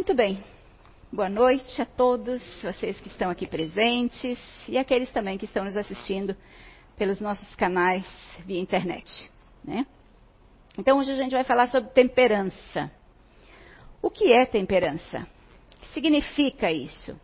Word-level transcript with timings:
Muito 0.00 0.14
bem. 0.14 0.42
Boa 1.12 1.28
noite 1.28 1.82
a 1.82 1.84
todos 1.84 2.42
vocês 2.62 2.98
que 3.00 3.08
estão 3.08 3.28
aqui 3.28 3.46
presentes 3.46 4.38
e 4.66 4.78
aqueles 4.78 5.12
também 5.12 5.36
que 5.36 5.44
estão 5.44 5.62
nos 5.62 5.76
assistindo 5.76 6.34
pelos 6.96 7.20
nossos 7.20 7.54
canais 7.54 8.02
via 8.46 8.58
internet. 8.58 9.30
Né? 9.62 9.86
Então, 10.78 10.98
hoje 10.98 11.12
a 11.12 11.16
gente 11.16 11.32
vai 11.32 11.44
falar 11.44 11.68
sobre 11.68 11.90
temperança. 11.90 12.90
O 14.00 14.08
que 14.08 14.32
é 14.32 14.46
temperança? 14.46 15.28
O 15.76 15.80
que 15.80 15.88
significa 15.88 16.72
isso? 16.72 17.14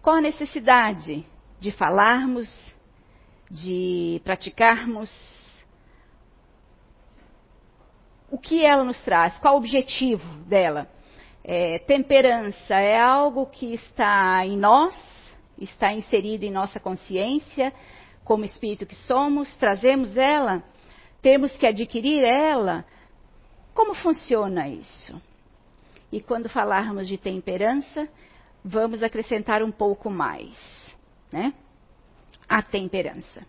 Qual 0.00 0.14
a 0.14 0.20
necessidade 0.20 1.26
de 1.58 1.72
falarmos, 1.72 2.48
de 3.50 4.20
praticarmos? 4.22 5.12
O 8.30 8.38
que 8.38 8.64
ela 8.64 8.84
nos 8.84 9.00
traz? 9.00 9.36
Qual 9.40 9.54
o 9.54 9.58
objetivo 9.58 10.24
dela? 10.44 10.88
É, 11.50 11.78
temperança 11.78 12.74
é 12.74 13.00
algo 13.00 13.46
que 13.46 13.72
está 13.72 14.44
em 14.44 14.54
nós, 14.54 14.94
está 15.58 15.90
inserido 15.94 16.44
em 16.44 16.50
nossa 16.50 16.78
consciência, 16.78 17.72
como 18.22 18.44
espírito 18.44 18.84
que 18.84 18.94
somos, 18.94 19.50
trazemos 19.54 20.14
ela, 20.18 20.62
temos 21.22 21.50
que 21.56 21.66
adquirir 21.66 22.22
ela. 22.22 22.84
Como 23.74 23.94
funciona 23.94 24.68
isso? 24.68 25.18
E 26.12 26.20
quando 26.20 26.50
falarmos 26.50 27.08
de 27.08 27.16
temperança, 27.16 28.06
vamos 28.62 29.02
acrescentar 29.02 29.62
um 29.62 29.72
pouco 29.72 30.10
mais, 30.10 30.54
né? 31.32 31.54
A 32.46 32.60
temperança. 32.60 33.46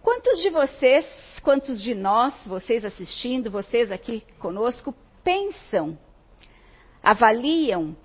Quantos 0.00 0.40
de 0.40 0.50
vocês, 0.50 1.04
quantos 1.42 1.82
de 1.82 1.96
nós, 1.96 2.46
vocês 2.46 2.84
assistindo, 2.84 3.50
vocês 3.50 3.90
aqui 3.90 4.22
conosco, 4.38 4.94
pensam 5.24 5.98
avaliam 7.02 7.96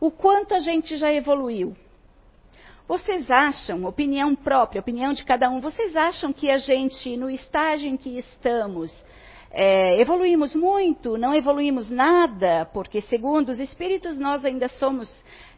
o 0.00 0.10
quanto 0.10 0.54
a 0.54 0.60
gente 0.60 0.96
já 0.96 1.12
evoluiu. 1.12 1.76
Vocês 2.86 3.30
acham, 3.30 3.84
opinião 3.84 4.34
própria, 4.34 4.80
opinião 4.80 5.12
de 5.12 5.24
cada 5.24 5.50
um, 5.50 5.60
vocês 5.60 5.94
acham 5.94 6.32
que 6.32 6.50
a 6.50 6.56
gente, 6.56 7.16
no 7.16 7.28
estágio 7.28 7.88
em 7.88 7.98
que 7.98 8.18
estamos, 8.18 8.90
é, 9.50 10.00
evoluímos 10.00 10.54
muito, 10.54 11.18
não 11.18 11.34
evoluímos 11.34 11.90
nada, 11.90 12.64
porque, 12.72 13.02
segundo 13.02 13.50
os 13.50 13.58
espíritos, 13.58 14.18
nós 14.18 14.44
ainda 14.44 14.68
somos 14.68 15.08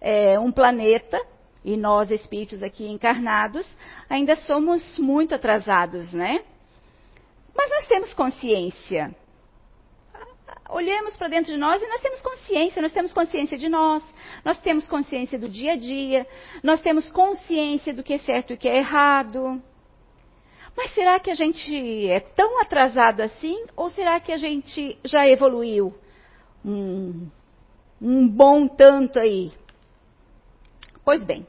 é, 0.00 0.38
um 0.40 0.50
planeta, 0.50 1.20
e 1.64 1.76
nós, 1.76 2.10
espíritos 2.10 2.62
aqui 2.62 2.88
encarnados, 2.88 3.68
ainda 4.08 4.34
somos 4.36 4.98
muito 4.98 5.34
atrasados, 5.34 6.12
né? 6.12 6.42
Mas 7.54 7.70
nós 7.70 7.86
temos 7.86 8.14
consciência 8.14 9.14
olhamos 10.72 11.16
para 11.16 11.28
dentro 11.28 11.52
de 11.52 11.58
nós 11.58 11.82
e 11.82 11.86
nós 11.86 12.00
temos 12.00 12.20
consciência, 12.20 12.82
nós 12.82 12.92
temos 12.92 13.12
consciência 13.12 13.58
de 13.58 13.68
nós, 13.68 14.02
nós 14.44 14.60
temos 14.60 14.86
consciência 14.86 15.38
do 15.38 15.48
dia 15.48 15.72
a 15.72 15.76
dia, 15.76 16.26
nós 16.62 16.80
temos 16.80 17.10
consciência 17.10 17.92
do 17.92 18.02
que 18.02 18.14
é 18.14 18.18
certo 18.18 18.50
e 18.50 18.54
o 18.54 18.58
que 18.58 18.68
é 18.68 18.78
errado. 18.78 19.62
Mas 20.76 20.94
será 20.94 21.18
que 21.18 21.30
a 21.30 21.34
gente 21.34 22.08
é 22.08 22.20
tão 22.20 22.60
atrasado 22.60 23.20
assim? 23.20 23.66
Ou 23.76 23.90
será 23.90 24.20
que 24.20 24.32
a 24.32 24.36
gente 24.36 24.98
já 25.04 25.28
evoluiu 25.28 25.92
um, 26.64 27.28
um 28.00 28.28
bom 28.28 28.68
tanto 28.68 29.18
aí? 29.18 29.52
Pois 31.04 31.24
bem, 31.24 31.46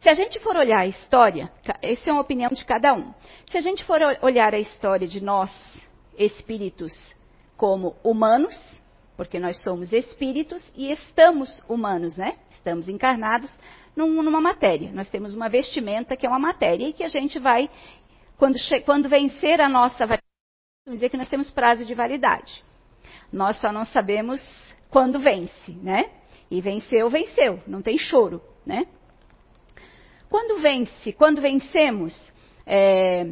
se 0.00 0.08
a 0.08 0.14
gente 0.14 0.38
for 0.40 0.56
olhar 0.56 0.80
a 0.80 0.86
história, 0.86 1.50
essa 1.82 2.08
é 2.08 2.12
uma 2.12 2.22
opinião 2.22 2.50
de 2.50 2.64
cada 2.64 2.94
um. 2.94 3.12
Se 3.50 3.58
a 3.58 3.60
gente 3.60 3.84
for 3.84 4.00
olhar 4.22 4.54
a 4.54 4.58
história 4.58 5.06
de 5.06 5.22
nós, 5.22 5.50
espíritos 6.16 6.92
como 7.56 7.96
humanos, 8.04 8.56
porque 9.16 9.38
nós 9.38 9.62
somos 9.62 9.92
espíritos 9.92 10.62
e 10.74 10.92
estamos 10.92 11.64
humanos, 11.68 12.16
né? 12.16 12.36
Estamos 12.50 12.88
encarnados 12.88 13.58
num, 13.94 14.22
numa 14.22 14.40
matéria. 14.40 14.92
Nós 14.92 15.08
temos 15.08 15.34
uma 15.34 15.48
vestimenta 15.48 16.16
que 16.16 16.26
é 16.26 16.28
uma 16.28 16.38
matéria 16.38 16.88
e 16.88 16.92
que 16.92 17.02
a 17.02 17.08
gente 17.08 17.38
vai, 17.38 17.70
quando, 18.36 18.56
quando 18.84 19.08
vencer 19.08 19.60
a 19.60 19.68
nossa 19.68 20.00
validade, 20.00 20.22
vamos 20.84 20.98
dizer 20.98 21.08
que 21.08 21.16
nós 21.16 21.28
temos 21.28 21.50
prazo 21.50 21.86
de 21.86 21.94
validade. 21.94 22.62
Nós 23.32 23.58
só 23.60 23.72
não 23.72 23.86
sabemos 23.86 24.40
quando 24.90 25.18
vence, 25.18 25.72
né? 25.72 26.10
E 26.50 26.60
venceu, 26.60 27.08
venceu, 27.08 27.60
não 27.66 27.82
tem 27.82 27.98
choro, 27.98 28.40
né? 28.64 28.86
Quando 30.28 30.60
vence, 30.60 31.12
quando 31.12 31.40
vencemos, 31.40 32.14
é, 32.66 33.26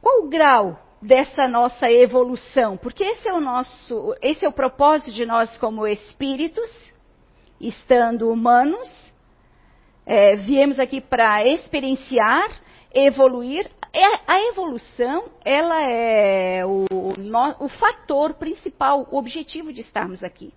qual 0.00 0.24
o 0.24 0.28
grau 0.28 0.78
dessa 1.02 1.48
nossa 1.48 1.90
evolução, 1.90 2.76
porque 2.76 3.02
esse 3.02 3.28
é 3.28 3.32
o 3.32 3.40
nosso, 3.40 4.16
esse 4.22 4.46
é 4.46 4.48
o 4.48 4.52
propósito 4.52 5.12
de 5.12 5.26
nós 5.26 5.54
como 5.58 5.84
espíritos, 5.84 6.70
estando 7.60 8.30
humanos, 8.30 8.88
é, 10.06 10.36
viemos 10.36 10.78
aqui 10.78 11.00
para 11.00 11.44
experienciar, 11.46 12.48
evoluir. 12.94 13.68
É, 13.92 14.04
a 14.26 14.40
evolução, 14.48 15.24
ela 15.44 15.82
é 15.82 16.64
o, 16.64 16.86
o, 16.90 17.64
o 17.64 17.68
fator 17.68 18.34
principal, 18.34 19.06
o 19.10 19.18
objetivo 19.18 19.72
de 19.72 19.80
estarmos 19.80 20.24
aqui. 20.24 20.52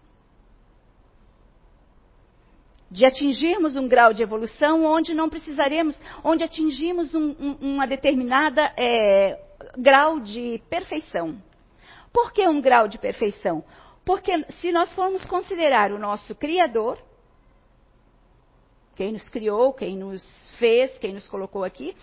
De 2.89 3.05
atingirmos 3.05 3.75
um 3.75 3.87
grau 3.87 4.13
de 4.13 4.23
evolução 4.23 4.85
onde 4.85 5.13
não 5.13 5.27
precisaremos, 5.27 5.99
onde 6.23 6.43
atingimos 6.43 7.13
um, 7.13 7.35
um, 7.39 7.57
uma 7.73 7.85
determinada 7.85 8.71
é, 8.77 9.44
grau 9.77 10.19
de 10.19 10.61
perfeição. 10.69 11.41
Por 12.13 12.31
que 12.31 12.47
um 12.47 12.61
grau 12.61 12.87
de 12.87 12.97
perfeição? 12.97 13.63
Porque 14.05 14.31
se 14.61 14.71
nós 14.71 14.93
formos 14.93 15.25
considerar 15.25 15.91
o 15.91 15.99
nosso 15.99 16.35
Criador, 16.35 16.97
quem 18.95 19.11
nos 19.11 19.27
criou, 19.27 19.73
quem 19.73 19.97
nos 19.97 20.23
fez, 20.57 20.97
quem 20.99 21.13
nos 21.13 21.27
colocou 21.27 21.63
aqui, 21.63 21.95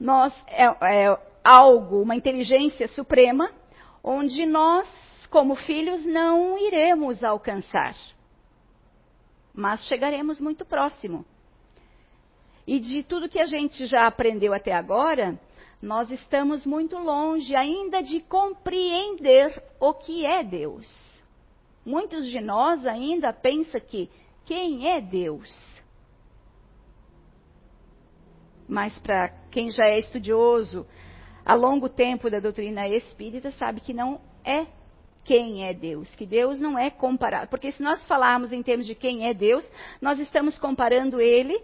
nós 0.00 0.32
é, 0.48 0.64
é 0.64 1.18
algo, 1.44 2.00
uma 2.00 2.16
inteligência 2.16 2.88
suprema, 2.88 3.50
onde 4.02 4.46
nós, 4.46 4.88
como 5.30 5.54
filhos, 5.54 6.04
não 6.04 6.56
iremos 6.58 7.22
alcançar. 7.22 7.94
Mas 9.54 9.84
chegaremos 9.86 10.40
muito 10.40 10.64
próximo. 10.64 11.24
E 12.66 12.78
de 12.78 13.02
tudo 13.02 13.28
que 13.28 13.40
a 13.40 13.46
gente 13.46 13.86
já 13.86 14.06
aprendeu 14.06 14.54
até 14.54 14.72
agora, 14.72 15.38
nós 15.82 16.08
estamos 16.12 16.64
muito 16.64 16.96
longe 16.96 17.56
ainda 17.56 18.00
de 18.00 18.20
compreender 18.20 19.60
o 19.80 19.92
que 19.92 20.24
é 20.24 20.44
Deus. 20.44 20.88
Muitos 21.84 22.24
de 22.26 22.40
nós 22.40 22.86
ainda 22.86 23.32
pensam 23.32 23.80
que 23.80 24.08
quem 24.44 24.88
é 24.88 25.00
Deus? 25.00 25.50
Mas 28.68 28.96
para 29.00 29.28
quem 29.50 29.72
já 29.72 29.86
é 29.86 29.98
estudioso 29.98 30.86
há 31.44 31.54
longo 31.54 31.88
tempo 31.88 32.30
da 32.30 32.38
doutrina 32.38 32.88
espírita, 32.88 33.50
sabe 33.50 33.80
que 33.80 33.92
não 33.92 34.20
é 34.44 34.66
quem 35.24 35.66
é 35.66 35.74
Deus, 35.74 36.14
que 36.14 36.24
Deus 36.24 36.60
não 36.60 36.78
é 36.78 36.90
comparado. 36.90 37.48
Porque 37.48 37.72
se 37.72 37.82
nós 37.82 38.04
falarmos 38.06 38.52
em 38.52 38.62
termos 38.62 38.86
de 38.86 38.94
quem 38.94 39.26
é 39.26 39.34
Deus, 39.34 39.70
nós 40.00 40.20
estamos 40.20 40.58
comparando 40.60 41.20
ele 41.20 41.60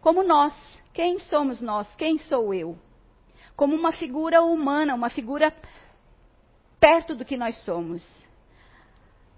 como 0.00 0.24
nós. 0.24 0.52
Quem 0.92 1.20
somos 1.20 1.60
nós? 1.60 1.88
Quem 1.94 2.18
sou 2.18 2.52
eu? 2.52 2.76
Como 3.56 3.74
uma 3.74 3.90
figura 3.90 4.42
humana, 4.42 4.94
uma 4.94 5.08
figura 5.08 5.52
perto 6.78 7.16
do 7.16 7.24
que 7.24 7.36
nós 7.36 7.56
somos. 7.64 8.06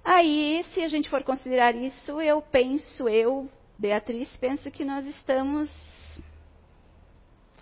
Aí, 0.04 0.64
se 0.72 0.82
a 0.82 0.88
gente 0.88 1.08
for 1.08 1.22
considerar 1.22 1.74
isso, 1.74 2.20
eu 2.20 2.42
penso, 2.42 3.08
eu, 3.08 3.48
Beatriz, 3.78 4.28
penso 4.38 4.70
que 4.70 4.84
nós 4.84 5.06
estamos 5.06 5.70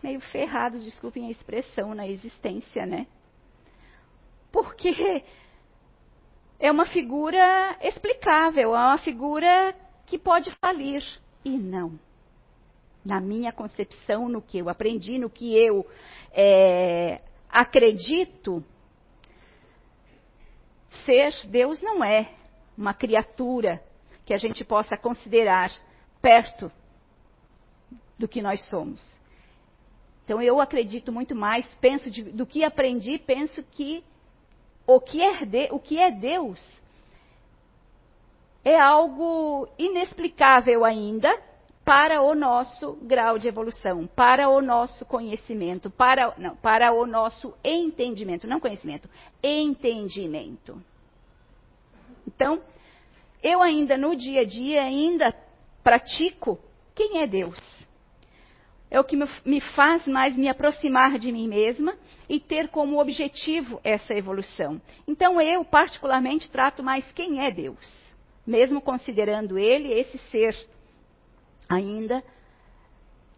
meio 0.02 0.20
ferrados, 0.20 0.84
desculpem 0.84 1.26
a 1.26 1.30
expressão, 1.30 1.94
na 1.94 2.06
existência, 2.06 2.86
né? 2.86 3.06
Porque 4.50 5.24
é 6.58 6.70
uma 6.70 6.86
figura 6.86 7.76
explicável, 7.82 8.74
é 8.74 8.78
uma 8.78 8.98
figura 8.98 9.74
que 10.06 10.18
pode 10.18 10.50
falir. 10.52 11.04
E 11.44 11.58
não 11.58 12.05
na 13.06 13.20
minha 13.20 13.52
concepção, 13.52 14.28
no 14.28 14.42
que 14.42 14.58
eu 14.58 14.68
aprendi, 14.68 15.16
no 15.16 15.30
que 15.30 15.56
eu 15.56 15.86
é, 16.32 17.20
acredito, 17.48 18.64
ser 21.04 21.32
Deus 21.46 21.80
não 21.80 22.02
é 22.02 22.32
uma 22.76 22.92
criatura 22.92 23.80
que 24.24 24.34
a 24.34 24.38
gente 24.38 24.64
possa 24.64 24.96
considerar 24.96 25.70
perto 26.20 26.70
do 28.18 28.26
que 28.26 28.42
nós 28.42 28.68
somos. 28.68 29.00
Então 30.24 30.42
eu 30.42 30.60
acredito 30.60 31.12
muito 31.12 31.36
mais, 31.36 31.64
penso 31.80 32.10
de, 32.10 32.24
do 32.24 32.44
que 32.44 32.64
aprendi, 32.64 33.18
penso 33.18 33.62
que 33.62 34.02
o 34.84 35.00
que, 35.00 35.22
é 35.22 35.46
de, 35.46 35.68
o 35.70 35.78
que 35.78 35.96
é 35.96 36.10
Deus 36.10 36.60
é 38.64 38.76
algo 38.76 39.68
inexplicável 39.78 40.84
ainda, 40.84 41.45
para 41.86 42.20
o 42.20 42.34
nosso 42.34 42.94
grau 43.02 43.38
de 43.38 43.46
evolução, 43.46 44.08
para 44.08 44.48
o 44.48 44.60
nosso 44.60 45.06
conhecimento, 45.06 45.88
para, 45.88 46.34
não, 46.36 46.56
para 46.56 46.92
o 46.92 47.06
nosso 47.06 47.54
entendimento, 47.64 48.44
não 48.44 48.58
conhecimento, 48.58 49.08
entendimento. 49.40 50.82
Então, 52.26 52.60
eu 53.40 53.62
ainda 53.62 53.96
no 53.96 54.16
dia 54.16 54.40
a 54.40 54.44
dia 54.44 54.82
ainda 54.82 55.32
pratico 55.84 56.58
quem 56.92 57.20
é 57.22 57.26
Deus. 57.28 57.60
É 58.90 58.98
o 58.98 59.04
que 59.04 59.16
me 59.44 59.60
faz 59.60 60.08
mais 60.08 60.36
me 60.36 60.48
aproximar 60.48 61.20
de 61.20 61.30
mim 61.30 61.46
mesma 61.46 61.96
e 62.28 62.40
ter 62.40 62.68
como 62.68 63.00
objetivo 63.00 63.80
essa 63.84 64.12
evolução. 64.12 64.82
Então 65.06 65.40
eu, 65.40 65.64
particularmente, 65.64 66.50
trato 66.50 66.82
mais 66.82 67.04
quem 67.12 67.44
é 67.44 67.50
Deus, 67.52 67.94
mesmo 68.44 68.80
considerando 68.80 69.56
ele 69.56 69.92
esse 69.92 70.18
ser 70.30 70.56
ainda 71.68 72.22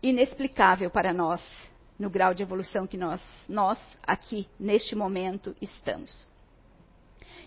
inexplicável 0.03 0.91
para 0.91 1.13
nós, 1.13 1.43
no 1.99 2.09
grau 2.09 2.33
de 2.33 2.43
evolução 2.43 2.87
que 2.87 2.97
nós, 2.97 3.21
nós 3.49 3.79
aqui, 4.03 4.49
neste 4.59 4.95
momento, 4.95 5.57
estamos. 5.61 6.29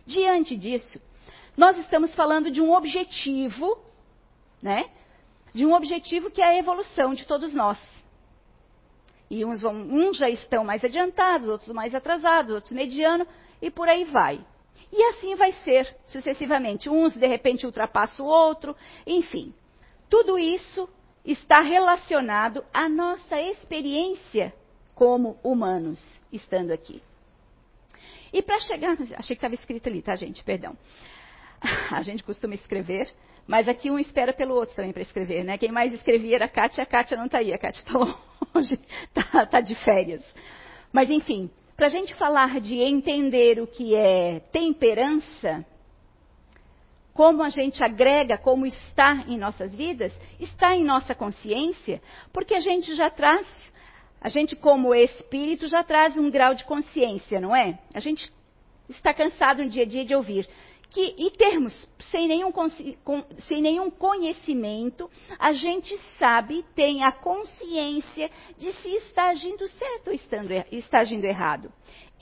Diante 0.05 0.57
disso, 0.57 0.99
nós 1.55 1.77
estamos 1.77 2.13
falando 2.15 2.51
de 2.51 2.61
um 2.61 2.73
objetivo, 2.73 3.77
né? 4.61 4.89
De 5.53 5.65
um 5.65 5.73
objetivo 5.73 6.29
que 6.29 6.41
é 6.41 6.47
a 6.47 6.57
evolução 6.57 7.13
de 7.13 7.25
todos 7.25 7.53
nós. 7.53 7.77
E 9.29 9.45
uns, 9.45 9.61
vão, 9.61 9.73
uns 9.73 10.17
já 10.17 10.29
estão 10.29 10.63
mais 10.63 10.83
adiantados, 10.83 11.47
outros 11.47 11.73
mais 11.73 11.95
atrasados, 11.95 12.53
outros 12.53 12.73
mediano, 12.73 13.25
e 13.61 13.69
por 13.71 13.87
aí 13.87 14.03
vai. 14.03 14.43
E 14.91 15.03
assim 15.03 15.35
vai 15.35 15.53
ser 15.53 15.95
sucessivamente. 16.05 16.89
Uns, 16.89 17.13
de 17.13 17.25
repente, 17.25 17.65
ultrapassam 17.65 18.25
o 18.25 18.29
outro, 18.29 18.75
enfim. 19.07 19.53
Tudo 20.11 20.37
isso 20.37 20.89
está 21.23 21.61
relacionado 21.61 22.65
à 22.73 22.89
nossa 22.89 23.39
experiência 23.39 24.53
como 24.93 25.39
humanos, 25.41 26.01
estando 26.33 26.71
aqui. 26.71 27.01
E 28.33 28.41
para 28.41 28.59
chegar. 28.59 28.91
Achei 28.91 29.17
que 29.17 29.33
estava 29.35 29.55
escrito 29.55 29.87
ali, 29.87 30.01
tá, 30.01 30.13
gente? 30.17 30.43
Perdão. 30.43 30.77
A 31.91 32.01
gente 32.01 32.25
costuma 32.25 32.55
escrever, 32.55 33.09
mas 33.47 33.69
aqui 33.69 33.89
um 33.89 33.97
espera 33.97 34.33
pelo 34.33 34.53
outro 34.53 34.75
também 34.75 34.91
para 34.91 35.01
escrever, 35.01 35.45
né? 35.45 35.57
Quem 35.57 35.71
mais 35.71 35.93
escrevia 35.93 36.35
era 36.35 36.45
a 36.45 36.49
Kátia, 36.49 36.83
a 36.83 36.85
Kátia 36.85 37.15
não 37.15 37.27
está 37.27 37.37
aí, 37.37 37.53
a 37.53 37.57
Kátia 37.57 37.79
está 37.79 37.93
longe, 38.53 38.77
está 39.15 39.45
tá 39.45 39.61
de 39.61 39.75
férias. 39.75 40.21
Mas 40.91 41.09
enfim, 41.09 41.49
para 41.77 41.85
a 41.85 41.89
gente 41.89 42.13
falar 42.15 42.59
de 42.59 42.81
entender 42.81 43.61
o 43.61 43.67
que 43.67 43.95
é 43.95 44.41
temperança, 44.51 45.65
como 47.13 47.43
a 47.43 47.49
gente 47.49 47.83
agrega, 47.83 48.37
como 48.37 48.65
está 48.65 49.23
em 49.27 49.37
nossas 49.37 49.75
vidas, 49.75 50.13
está 50.39 50.75
em 50.75 50.83
nossa 50.83 51.13
consciência, 51.13 52.01
porque 52.31 52.55
a 52.55 52.59
gente 52.59 52.95
já 52.95 53.09
traz, 53.09 53.47
a 54.19 54.29
gente 54.29 54.55
como 54.55 54.95
espírito 54.95 55.67
já 55.67 55.83
traz 55.83 56.17
um 56.17 56.29
grau 56.29 56.53
de 56.53 56.63
consciência, 56.63 57.39
não 57.39 57.55
é? 57.55 57.79
A 57.93 57.99
gente 57.99 58.31
está 58.89 59.13
cansado 59.13 59.63
no 59.63 59.69
dia 59.69 59.83
a 59.83 59.87
dia 59.87 60.05
de 60.05 60.15
ouvir 60.15 60.47
que, 60.91 61.15
em 61.17 61.29
termos, 61.31 61.73
sem 62.11 62.27
nenhum, 62.27 62.51
sem 63.47 63.61
nenhum 63.61 63.89
conhecimento, 63.89 65.09
a 65.39 65.53
gente 65.53 65.97
sabe, 66.19 66.65
tem 66.75 67.01
a 67.03 67.13
consciência 67.13 68.29
de 68.57 68.73
se 68.73 68.89
está 68.95 69.29
agindo 69.29 69.67
certo 69.69 70.09
ou 70.09 70.13
estando, 70.13 70.51
está 70.69 70.99
agindo 70.99 71.23
errado. 71.23 71.71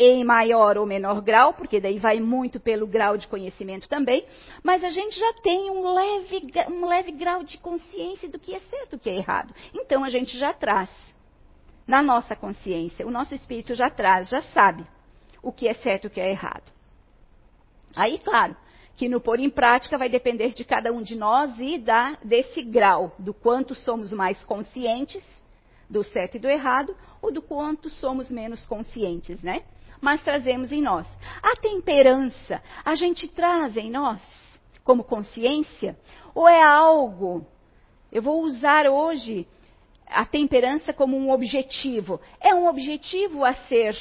Em 0.01 0.23
maior 0.23 0.77
ou 0.77 0.85
menor 0.85 1.21
grau, 1.21 1.53
porque 1.53 1.81
daí 1.81 1.99
vai 1.99 2.21
muito 2.21 2.57
pelo 2.57 2.87
grau 2.87 3.17
de 3.17 3.27
conhecimento 3.27 3.89
também, 3.89 4.25
mas 4.63 4.81
a 4.81 4.89
gente 4.89 5.19
já 5.19 5.33
tem 5.43 5.69
um 5.69 5.93
leve, 5.93 6.41
um 6.69 6.87
leve 6.87 7.11
grau 7.11 7.43
de 7.43 7.57
consciência 7.57 8.29
do 8.29 8.39
que 8.39 8.55
é 8.55 8.59
certo 8.61 8.93
e 8.93 8.95
do 8.95 8.99
que 8.99 9.09
é 9.09 9.17
errado. 9.17 9.53
Então 9.73 10.05
a 10.05 10.09
gente 10.09 10.39
já 10.39 10.53
traz 10.53 10.89
na 11.85 12.01
nossa 12.01 12.33
consciência, 12.33 13.05
o 13.05 13.11
nosso 13.11 13.35
espírito 13.35 13.75
já 13.75 13.89
traz, 13.89 14.29
já 14.29 14.41
sabe 14.41 14.85
o 15.43 15.51
que 15.51 15.67
é 15.67 15.73
certo 15.73 16.05
e 16.05 16.07
o 16.07 16.09
que 16.09 16.21
é 16.21 16.29
errado. 16.29 16.71
Aí, 17.93 18.19
claro, 18.19 18.55
que 18.95 19.09
no 19.09 19.19
pôr 19.19 19.39
em 19.39 19.49
prática 19.49 19.97
vai 19.97 20.07
depender 20.07 20.53
de 20.53 20.63
cada 20.63 20.91
um 20.91 21.01
de 21.01 21.15
nós 21.15 21.53
e 21.57 21.77
da, 21.77 22.17
desse 22.23 22.61
grau, 22.61 23.15
do 23.19 23.33
quanto 23.33 23.75
somos 23.75 24.13
mais 24.13 24.43
conscientes 24.43 25.23
do 25.89 26.03
certo 26.03 26.35
e 26.35 26.39
do 26.39 26.47
errado, 26.47 26.95
ou 27.21 27.31
do 27.31 27.41
quanto 27.41 27.89
somos 27.89 28.29
menos 28.29 28.65
conscientes, 28.65 29.41
né? 29.41 29.63
Mas 30.01 30.23
trazemos 30.23 30.71
em 30.71 30.81
nós. 30.81 31.05
A 31.41 31.55
temperança, 31.57 32.61
a 32.83 32.95
gente 32.95 33.27
traz 33.27 33.75
em 33.77 33.91
nós 33.91 34.21
como 34.83 35.03
consciência, 35.03 35.97
ou 36.33 36.47
é 36.47 36.63
algo, 36.63 37.45
eu 38.11 38.21
vou 38.21 38.41
usar 38.41 38.87
hoje 38.87 39.47
a 40.07 40.25
temperança 40.25 40.91
como 40.91 41.15
um 41.15 41.31
objetivo. 41.31 42.19
É 42.41 42.53
um 42.53 42.67
objetivo 42.67 43.45
a 43.45 43.53
ser 43.53 43.95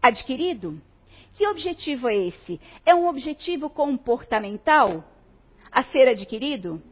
adquirido? 0.00 0.80
Que 1.34 1.46
objetivo 1.46 2.08
é 2.08 2.16
esse? 2.16 2.60
É 2.84 2.94
um 2.94 3.06
objetivo 3.06 3.68
comportamental 3.68 5.04
a 5.70 5.82
ser 5.84 6.08
adquirido? 6.08 6.82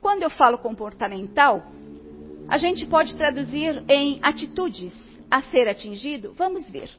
Quando 0.00 0.22
eu 0.22 0.30
falo 0.30 0.58
comportamental, 0.58 1.62
a 2.48 2.58
gente 2.58 2.86
pode 2.86 3.14
traduzir 3.16 3.82
em 3.88 4.20
atitudes 4.22 4.92
a 5.30 5.42
ser 5.42 5.68
atingido? 5.68 6.34
Vamos 6.34 6.68
ver. 6.70 6.90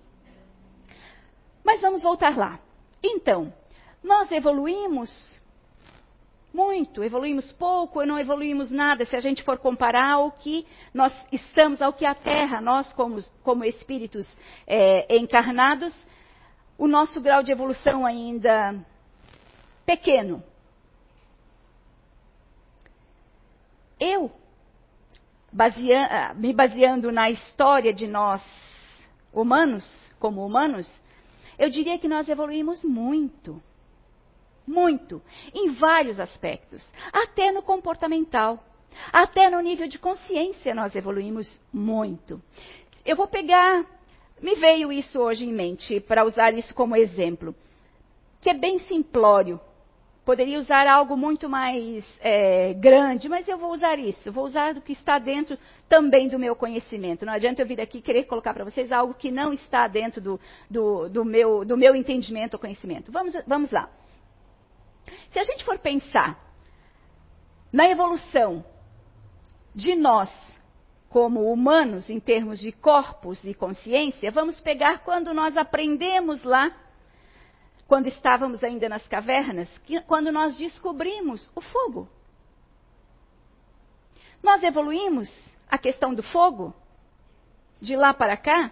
Mas 1.63 1.81
vamos 1.81 2.01
voltar 2.01 2.37
lá. 2.37 2.59
Então, 3.03 3.53
nós 4.03 4.31
evoluímos 4.31 5.39
muito, 6.53 7.03
evoluímos 7.03 7.51
pouco, 7.53 7.99
ou 7.99 8.05
não 8.05 8.19
evoluímos 8.19 8.69
nada, 8.69 9.05
se 9.05 9.15
a 9.15 9.21
gente 9.21 9.41
for 9.43 9.57
comparar 9.57 10.13
ao 10.13 10.31
que 10.31 10.67
nós 10.93 11.13
estamos, 11.31 11.81
ao 11.81 11.93
que 11.93 12.05
a 12.05 12.13
Terra, 12.13 12.59
nós 12.59 12.91
como, 12.93 13.19
como 13.41 13.63
espíritos 13.63 14.27
é, 14.67 15.15
encarnados, 15.17 15.95
o 16.77 16.87
nosso 16.87 17.21
grau 17.21 17.41
de 17.41 17.51
evolução 17.51 18.05
ainda 18.05 18.75
pequeno. 19.85 20.43
Eu, 23.99 24.31
me 26.35 26.53
baseando 26.53 27.11
na 27.11 27.29
história 27.29 27.93
de 27.93 28.07
nós 28.07 28.41
humanos, 29.31 29.85
como 30.19 30.45
humanos, 30.45 30.91
eu 31.61 31.69
diria 31.69 31.97
que 31.97 32.07
nós 32.07 32.27
evoluímos 32.27 32.83
muito. 32.83 33.61
Muito. 34.67 35.21
Em 35.53 35.71
vários 35.75 36.19
aspectos. 36.19 36.85
Até 37.13 37.51
no 37.51 37.61
comportamental. 37.61 38.61
Até 39.13 39.49
no 39.49 39.61
nível 39.61 39.87
de 39.87 39.97
consciência 39.97 40.75
nós 40.75 40.95
evoluímos 40.95 41.61
muito. 41.71 42.41
Eu 43.05 43.15
vou 43.15 43.27
pegar 43.27 43.85
me 44.41 44.55
veio 44.55 44.91
isso 44.91 45.19
hoje 45.19 45.45
em 45.45 45.53
mente, 45.53 45.99
para 45.99 46.25
usar 46.25 46.51
isso 46.55 46.73
como 46.73 46.95
exemplo, 46.95 47.55
que 48.41 48.49
é 48.49 48.53
bem 48.55 48.79
simplório. 48.79 49.61
Poderia 50.23 50.59
usar 50.59 50.85
algo 50.85 51.17
muito 51.17 51.49
mais 51.49 52.05
é, 52.19 52.73
grande, 52.73 53.27
mas 53.27 53.47
eu 53.47 53.57
vou 53.57 53.71
usar 53.71 53.97
isso. 53.97 54.31
Vou 54.31 54.45
usar 54.45 54.75
o 54.77 54.81
que 54.81 54.93
está 54.93 55.17
dentro 55.17 55.57
também 55.89 56.27
do 56.27 56.37
meu 56.37 56.55
conhecimento. 56.55 57.25
Não 57.25 57.33
adianta 57.33 57.61
eu 57.61 57.65
vir 57.65 57.81
aqui 57.81 58.01
querer 58.01 58.25
colocar 58.25 58.53
para 58.53 58.63
vocês 58.63 58.91
algo 58.91 59.15
que 59.15 59.31
não 59.31 59.51
está 59.51 59.87
dentro 59.87 60.21
do, 60.21 60.39
do, 60.69 61.09
do, 61.09 61.25
meu, 61.25 61.65
do 61.65 61.75
meu 61.75 61.95
entendimento 61.95 62.53
ou 62.53 62.59
conhecimento. 62.59 63.11
Vamos, 63.11 63.33
vamos 63.47 63.71
lá. 63.71 63.89
Se 65.31 65.39
a 65.39 65.43
gente 65.43 65.65
for 65.65 65.79
pensar 65.79 66.39
na 67.73 67.89
evolução 67.89 68.63
de 69.73 69.95
nós 69.95 70.29
como 71.09 71.51
humanos, 71.51 72.09
em 72.09 72.19
termos 72.19 72.59
de 72.59 72.71
corpos 72.71 73.43
e 73.43 73.53
consciência, 73.53 74.31
vamos 74.31 74.59
pegar 74.59 74.99
quando 74.99 75.33
nós 75.33 75.57
aprendemos 75.57 76.43
lá, 76.43 76.71
quando 77.91 78.07
estávamos 78.07 78.63
ainda 78.63 78.87
nas 78.87 79.05
cavernas, 79.05 79.67
que, 79.79 79.99
quando 80.03 80.31
nós 80.31 80.55
descobrimos 80.55 81.51
o 81.53 81.59
fogo. 81.59 82.07
Nós 84.41 84.63
evoluímos 84.63 85.29
a 85.69 85.77
questão 85.77 86.13
do 86.13 86.23
fogo 86.23 86.73
de 87.81 87.97
lá 87.97 88.13
para 88.13 88.37
cá? 88.37 88.71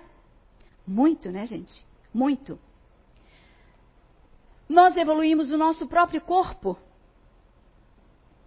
Muito, 0.88 1.30
né, 1.32 1.46
gente? 1.46 1.86
Muito. 2.14 2.58
Nós 4.70 4.96
evoluímos 4.96 5.52
o 5.52 5.58
nosso 5.58 5.86
próprio 5.86 6.22
corpo. 6.22 6.80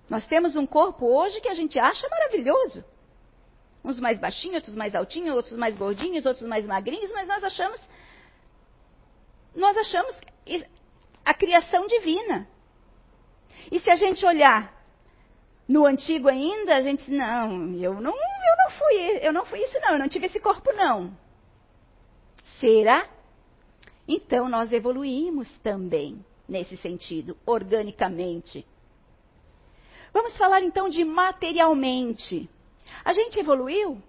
Nós 0.09 0.26
temos 0.26 0.57
um 0.57 0.67
corpo 0.67 1.05
hoje 1.05 1.38
que 1.43 1.50
a 1.50 1.55
gente 1.55 1.79
acha 1.79 2.09
maravilhoso. 2.09 2.83
Uns 3.85 4.00
mais 4.00 4.19
baixinhos, 4.19 4.55
outros 4.55 4.75
mais 4.75 4.95
altinhos, 4.95 5.37
outros 5.37 5.59
mais 5.59 5.76
gordinhos, 5.76 6.25
outros 6.25 6.49
mais 6.49 6.64
magrinhos, 6.64 7.12
mas 7.12 7.29
nós 7.29 7.45
achamos 7.45 7.79
nós 9.55 9.77
achamos 9.77 10.19
a 11.25 11.35
criação 11.35 11.87
divina. 11.87 12.49
E 13.71 13.79
se 13.79 13.91
a 13.91 13.97
gente 13.97 14.25
olhar 14.25 14.73
no 15.69 15.87
antigo 15.87 16.29
ainda, 16.29 16.77
a 16.77 16.81
gente 16.81 17.11
não, 17.11 17.75
eu 17.77 17.95
não, 17.95 18.13
eu 18.13 18.57
não 18.59 18.71
fui, 18.79 19.19
eu 19.23 19.33
não 19.33 19.45
fui 19.47 19.61
isso 19.61 19.79
não, 19.81 19.93
eu 19.93 19.99
não 19.99 20.09
tive 20.09 20.27
esse 20.27 20.41
corpo 20.41 20.73
não. 20.73 21.17
Será? 22.59 23.09
Então 24.07 24.49
nós 24.49 24.73
evoluímos 24.73 25.49
também 25.59 26.25
nesse 26.49 26.77
sentido, 26.77 27.37
organicamente. 27.47 28.67
Vamos 30.13 30.37
falar 30.37 30.63
então 30.63 30.89
de 30.89 31.05
materialmente. 31.05 32.49
A 33.05 33.13
gente 33.13 33.39
evoluiu 33.39 34.03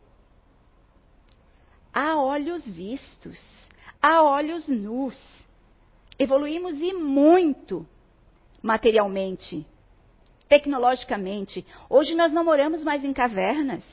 a 1.94 2.18
olhos 2.18 2.68
vistos, 2.70 3.40
a 4.04 4.22
olhos 4.22 4.68
nus. 4.68 5.18
Evoluímos 6.20 6.76
e 6.76 6.94
muito 6.94 7.88
materialmente, 8.62 9.66
tecnologicamente. 10.50 11.66
Hoje 11.90 12.14
nós 12.14 12.32
não 12.32 12.44
moramos 12.44 12.84
mais 12.84 13.04
em 13.06 13.14
cavernas. 13.14 13.84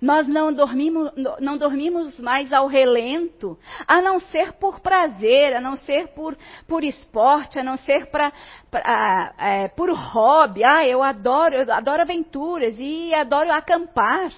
Nós 0.00 0.28
não 0.28 0.52
dormimos, 0.52 1.12
não 1.40 1.56
dormimos 1.56 2.18
mais 2.20 2.52
ao 2.52 2.66
relento, 2.66 3.58
a 3.86 4.00
não 4.00 4.20
ser 4.20 4.52
por 4.52 4.80
prazer, 4.80 5.54
a 5.54 5.60
não 5.60 5.76
ser 5.76 6.08
por, 6.08 6.36
por 6.66 6.84
esporte, 6.84 7.58
a 7.58 7.64
não 7.64 7.76
ser 7.78 8.06
pra, 8.06 8.32
pra 8.70 9.34
é, 9.38 9.68
por 9.68 9.90
hobby. 9.90 10.62
Ah, 10.64 10.86
eu 10.86 11.02
adoro, 11.02 11.56
eu 11.56 11.72
adoro 11.72 12.02
aventuras 12.02 12.76
e 12.78 13.12
adoro 13.14 13.52
acampar. 13.52 14.32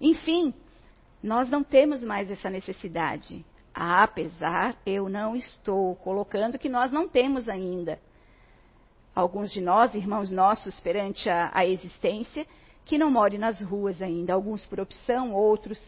Enfim, 0.00 0.54
nós 1.22 1.48
não 1.48 1.62
temos 1.62 2.02
mais 2.02 2.30
essa 2.30 2.48
necessidade. 2.48 3.44
Apesar, 3.74 4.76
eu 4.84 5.08
não 5.08 5.36
estou 5.36 5.94
colocando 5.96 6.58
que 6.58 6.68
nós 6.68 6.90
não 6.90 7.08
temos 7.08 7.48
ainda. 7.48 7.98
Alguns 9.14 9.52
de 9.52 9.60
nós, 9.60 9.94
irmãos 9.94 10.30
nossos, 10.30 10.78
perante 10.80 11.28
a, 11.28 11.50
a 11.52 11.66
existência, 11.66 12.46
que 12.84 12.98
não 12.98 13.10
morem 13.10 13.38
nas 13.38 13.60
ruas 13.60 14.00
ainda, 14.00 14.32
alguns 14.32 14.64
por 14.64 14.80
opção, 14.80 15.34
outros 15.34 15.78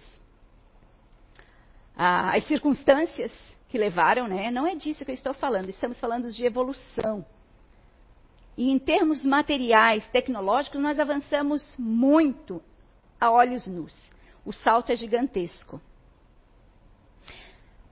ah, 2.03 2.35
as 2.35 2.47
circunstâncias 2.47 3.31
que 3.69 3.77
levaram, 3.77 4.27
né? 4.27 4.51
Não 4.51 4.67
é 4.67 4.75
disso 4.75 5.05
que 5.05 5.11
eu 5.11 5.15
estou 5.15 5.35
falando, 5.35 5.69
estamos 5.69 6.01
falando 6.01 6.33
de 6.33 6.45
evolução. 6.47 7.27
E 8.57 8.71
em 8.71 8.79
termos 8.79 9.23
materiais, 9.23 10.09
tecnológicos, 10.09 10.81
nós 10.81 10.99
avançamos 10.99 11.63
muito 11.79 12.63
a 13.21 13.31
olhos 13.31 13.67
nus. 13.67 13.95
O 14.51 14.53
salto 14.53 14.91
é 14.91 14.97
gigantesco. 14.97 15.81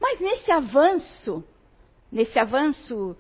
Mas 0.01 0.19
nesse 0.19 0.51
avanço, 0.51 1.45
nesse 2.11 2.37
avanço 2.37 3.17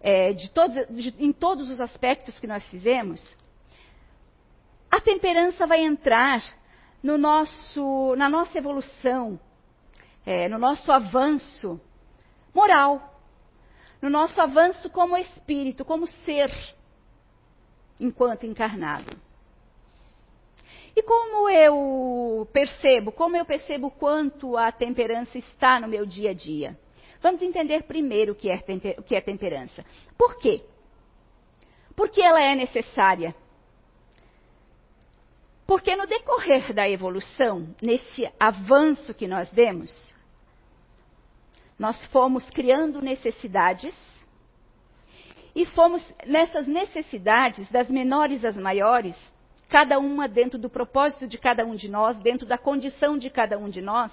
é, 0.00 0.32
de 0.32 0.50
todos, 0.50 0.74
de, 0.88 1.14
em 1.24 1.32
todos 1.32 1.70
os 1.70 1.78
aspectos 1.80 2.40
que 2.40 2.48
nós 2.48 2.68
fizemos, 2.68 3.24
a 4.90 5.00
temperança 5.00 5.68
vai 5.68 5.84
entrar 5.84 6.42
no 7.00 7.16
nosso, 7.16 8.16
na 8.16 8.28
nossa 8.28 8.58
evolução, 8.58 9.38
é, 10.26 10.48
no 10.48 10.58
nosso 10.58 10.90
avanço 10.90 11.80
moral, 12.52 13.22
no 14.02 14.10
nosso 14.10 14.42
avanço 14.42 14.90
como 14.90 15.16
espírito, 15.16 15.84
como 15.84 16.08
ser, 16.08 16.50
enquanto 18.00 18.46
encarnado. 18.46 19.29
E 20.94 21.02
como 21.02 21.48
eu 21.48 22.48
percebo, 22.52 23.12
como 23.12 23.36
eu 23.36 23.44
percebo 23.44 23.90
quanto 23.90 24.56
a 24.56 24.72
temperança 24.72 25.38
está 25.38 25.78
no 25.80 25.88
meu 25.88 26.04
dia 26.04 26.30
a 26.30 26.34
dia? 26.34 26.78
Vamos 27.22 27.42
entender 27.42 27.84
primeiro 27.84 28.32
o 28.32 28.34
que 28.34 28.50
é, 28.50 28.62
o 28.98 29.02
que 29.02 29.14
é 29.14 29.20
temperança. 29.20 29.84
Por 30.18 30.38
quê? 30.38 30.62
Porque 31.94 32.20
ela 32.20 32.42
é 32.42 32.54
necessária 32.54 33.34
porque 35.70 35.94
no 35.94 36.04
decorrer 36.04 36.74
da 36.74 36.90
evolução, 36.90 37.72
nesse 37.80 38.28
avanço 38.40 39.14
que 39.14 39.28
nós 39.28 39.48
demos, 39.50 39.88
nós 41.78 42.04
fomos 42.06 42.50
criando 42.50 43.00
necessidades 43.00 43.94
e 45.54 45.64
fomos 45.66 46.02
nessas 46.26 46.66
necessidades, 46.66 47.70
das 47.70 47.88
menores 47.88 48.44
às 48.44 48.56
maiores, 48.56 49.16
cada 49.70 50.00
uma 50.00 50.26
dentro 50.26 50.58
do 50.58 50.68
propósito 50.68 51.28
de 51.28 51.38
cada 51.38 51.64
um 51.64 51.76
de 51.76 51.88
nós, 51.88 52.18
dentro 52.18 52.46
da 52.46 52.58
condição 52.58 53.16
de 53.16 53.30
cada 53.30 53.56
um 53.56 53.70
de 53.70 53.80
nós. 53.80 54.12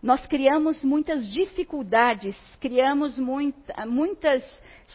Nós 0.00 0.24
criamos 0.26 0.84
muitas 0.84 1.26
dificuldades, 1.26 2.36
criamos 2.60 3.18
muita, 3.18 3.84
muitas 3.86 4.44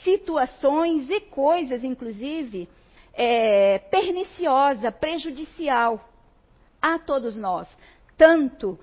situações 0.03 1.09
e 1.09 1.19
coisas, 1.19 1.83
inclusive, 1.83 2.69
é, 3.13 3.79
perniciosa, 3.79 4.89
prejudicial 4.89 6.09
a 6.81 6.97
todos 6.97 7.35
nós. 7.35 7.67
Tanto 8.15 8.79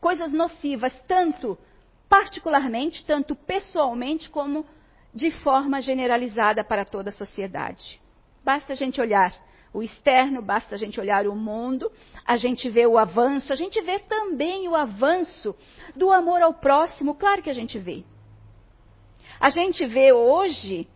coisas 0.00 0.32
nocivas, 0.32 0.96
tanto 1.08 1.58
particularmente, 2.08 3.04
tanto 3.04 3.34
pessoalmente, 3.34 4.30
como 4.30 4.64
de 5.12 5.32
forma 5.32 5.82
generalizada 5.82 6.62
para 6.62 6.84
toda 6.84 7.10
a 7.10 7.12
sociedade. 7.12 8.03
Basta 8.44 8.74
a 8.74 8.76
gente 8.76 9.00
olhar 9.00 9.32
o 9.72 9.82
externo, 9.82 10.40
basta 10.40 10.76
a 10.76 10.78
gente 10.78 11.00
olhar 11.00 11.26
o 11.26 11.34
mundo, 11.34 11.90
a 12.24 12.36
gente 12.36 12.70
vê 12.70 12.86
o 12.86 12.96
avanço, 12.96 13.52
a 13.52 13.56
gente 13.56 13.80
vê 13.80 13.98
também 13.98 14.68
o 14.68 14.74
avanço 14.76 15.54
do 15.96 16.12
amor 16.12 16.40
ao 16.42 16.54
próximo, 16.54 17.14
claro 17.16 17.42
que 17.42 17.50
a 17.50 17.54
gente 17.54 17.78
vê. 17.78 18.04
A 19.40 19.50
gente 19.50 19.84
vê 19.84 20.12
hoje 20.12 20.86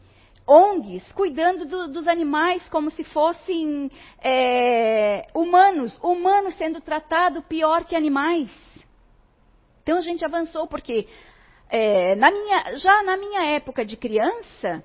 ONGs 0.46 1.12
cuidando 1.12 1.66
do, 1.66 1.88
dos 1.88 2.06
animais 2.06 2.68
como 2.68 2.90
se 2.90 3.02
fossem 3.04 3.90
é, 4.22 5.26
humanos, 5.34 5.98
humanos 6.02 6.54
sendo 6.54 6.80
tratados 6.80 7.44
pior 7.44 7.84
que 7.84 7.96
animais. 7.96 8.50
Então 9.82 9.98
a 9.98 10.02
gente 10.02 10.24
avançou 10.24 10.66
porque 10.66 11.08
é, 11.68 12.14
na 12.14 12.30
minha, 12.30 12.76
já 12.76 13.02
na 13.02 13.16
minha 13.16 13.44
época 13.50 13.84
de 13.84 13.96
criança, 13.96 14.84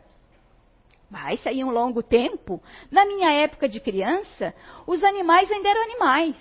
vai 1.13 1.38
sair 1.38 1.63
um 1.63 1.70
longo 1.70 2.01
tempo, 2.01 2.60
na 2.89 3.05
minha 3.05 3.32
época 3.32 3.70
de 3.70 3.79
criança, 3.79 4.51
os 4.88 5.03
animais 5.03 5.50
ainda 5.51 5.70
eram 5.70 5.84
animais. 5.84 6.36